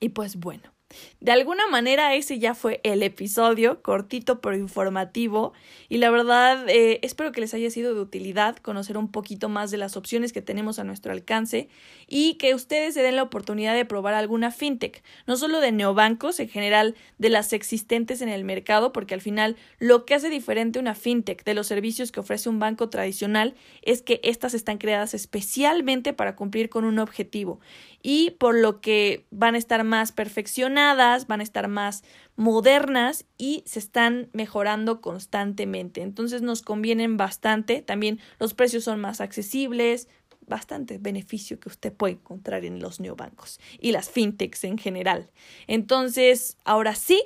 Y 0.00 0.10
pues 0.10 0.36
bueno, 0.36 0.72
de 1.20 1.32
alguna 1.32 1.66
manera 1.66 2.14
ese 2.14 2.38
ya 2.38 2.54
fue 2.54 2.80
el 2.84 3.02
episodio, 3.02 3.80
cortito 3.82 4.40
pero 4.40 4.56
informativo, 4.56 5.54
y 5.88 5.98
la 5.98 6.10
verdad 6.10 6.68
eh, 6.68 7.00
espero 7.02 7.32
que 7.32 7.40
les 7.40 7.54
haya 7.54 7.70
sido 7.70 7.94
de 7.94 8.00
utilidad 8.00 8.56
conocer 8.56 8.98
un 8.98 9.10
poquito 9.10 9.48
más 9.48 9.70
de 9.70 9.78
las 9.78 9.96
opciones 9.96 10.32
que 10.32 10.42
tenemos 10.42 10.78
a 10.78 10.84
nuestro 10.84 11.12
alcance 11.12 11.68
y 12.06 12.34
que 12.34 12.54
ustedes 12.54 12.94
se 12.94 13.02
den 13.02 13.16
la 13.16 13.22
oportunidad 13.22 13.74
de 13.74 13.84
probar 13.84 14.14
alguna 14.14 14.50
fintech, 14.50 15.02
no 15.26 15.36
solo 15.36 15.60
de 15.60 15.72
neobancos, 15.72 16.38
en 16.40 16.48
general 16.48 16.94
de 17.18 17.30
las 17.30 17.52
existentes 17.52 18.20
en 18.20 18.28
el 18.28 18.44
mercado, 18.44 18.92
porque 18.92 19.14
al 19.14 19.20
final 19.20 19.56
lo 19.78 20.04
que 20.04 20.14
hace 20.14 20.28
diferente 20.28 20.78
una 20.78 20.94
fintech 20.94 21.42
de 21.44 21.54
los 21.54 21.66
servicios 21.66 22.12
que 22.12 22.20
ofrece 22.20 22.48
un 22.48 22.58
banco 22.58 22.90
tradicional 22.90 23.54
es 23.82 24.02
que 24.02 24.20
éstas 24.22 24.52
están 24.52 24.78
creadas 24.78 25.14
especialmente 25.14 26.12
para 26.12 26.36
cumplir 26.36 26.68
con 26.68 26.84
un 26.84 26.98
objetivo 26.98 27.60
y 28.06 28.32
por 28.32 28.54
lo 28.54 28.82
que 28.82 29.24
van 29.30 29.54
a 29.54 29.58
estar 29.58 29.82
más 29.82 30.12
perfeccionadas, 30.12 31.26
van 31.26 31.40
a 31.40 31.42
estar 31.42 31.68
más 31.68 32.04
modernas 32.36 33.24
y 33.38 33.62
se 33.64 33.78
están 33.78 34.28
mejorando 34.34 35.00
constantemente. 35.00 36.02
Entonces 36.02 36.42
nos 36.42 36.60
convienen 36.60 37.16
bastante, 37.16 37.80
también 37.80 38.20
los 38.38 38.52
precios 38.52 38.84
son 38.84 39.00
más 39.00 39.22
accesibles, 39.22 40.06
bastante 40.46 40.98
beneficio 40.98 41.58
que 41.58 41.70
usted 41.70 41.94
puede 41.94 42.12
encontrar 42.14 42.66
en 42.66 42.78
los 42.78 43.00
neobancos 43.00 43.58
y 43.80 43.92
las 43.92 44.10
fintechs 44.10 44.64
en 44.64 44.76
general. 44.76 45.30
Entonces, 45.66 46.58
ahora 46.66 46.96
sí, 46.96 47.22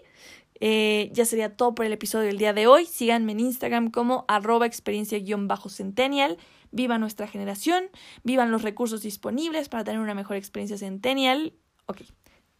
eh, 0.60 1.10
ya 1.12 1.24
sería 1.24 1.56
todo 1.56 1.74
por 1.74 1.86
el 1.86 1.92
episodio 1.92 2.26
del 2.26 2.38
día 2.38 2.52
de 2.52 2.66
hoy. 2.66 2.86
Síganme 2.86 3.32
en 3.32 3.40
Instagram 3.40 3.90
como 3.90 4.24
arroba 4.28 4.66
experiencia-centennial 4.66 6.38
viva 6.70 6.98
nuestra 6.98 7.26
generación, 7.26 7.84
vivan 8.24 8.50
los 8.50 8.62
recursos 8.62 9.02
disponibles 9.02 9.68
para 9.68 9.84
tener 9.84 10.00
una 10.00 10.14
mejor 10.14 10.36
experiencia 10.36 10.78
centennial. 10.78 11.54
Ok, 11.86 12.02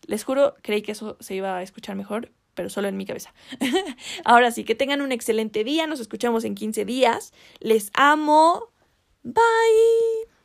les 0.07 0.25
juro, 0.25 0.55
creí 0.63 0.83
que 0.83 0.93
eso 0.93 1.17
se 1.21 1.35
iba 1.35 1.57
a 1.57 1.63
escuchar 1.63 1.97
mejor, 1.97 2.33
pero 2.55 2.71
solo 2.71 2.89
en 2.89 2.97
mi 2.97 3.07
cabeza. 3.07 3.35
Ahora 4.25 4.51
sí, 4.51 4.65
que 4.65 4.75
tengan 4.75 5.01
un 5.01 5.13
excelente 5.13 5.65
día, 5.65 5.87
nos 5.87 6.01
escuchamos 6.01 6.45
en 6.45 6.55
15 6.55 6.85
días. 6.85 7.33
Les 7.61 7.91
amo. 7.95 8.73
Bye. 9.23 10.38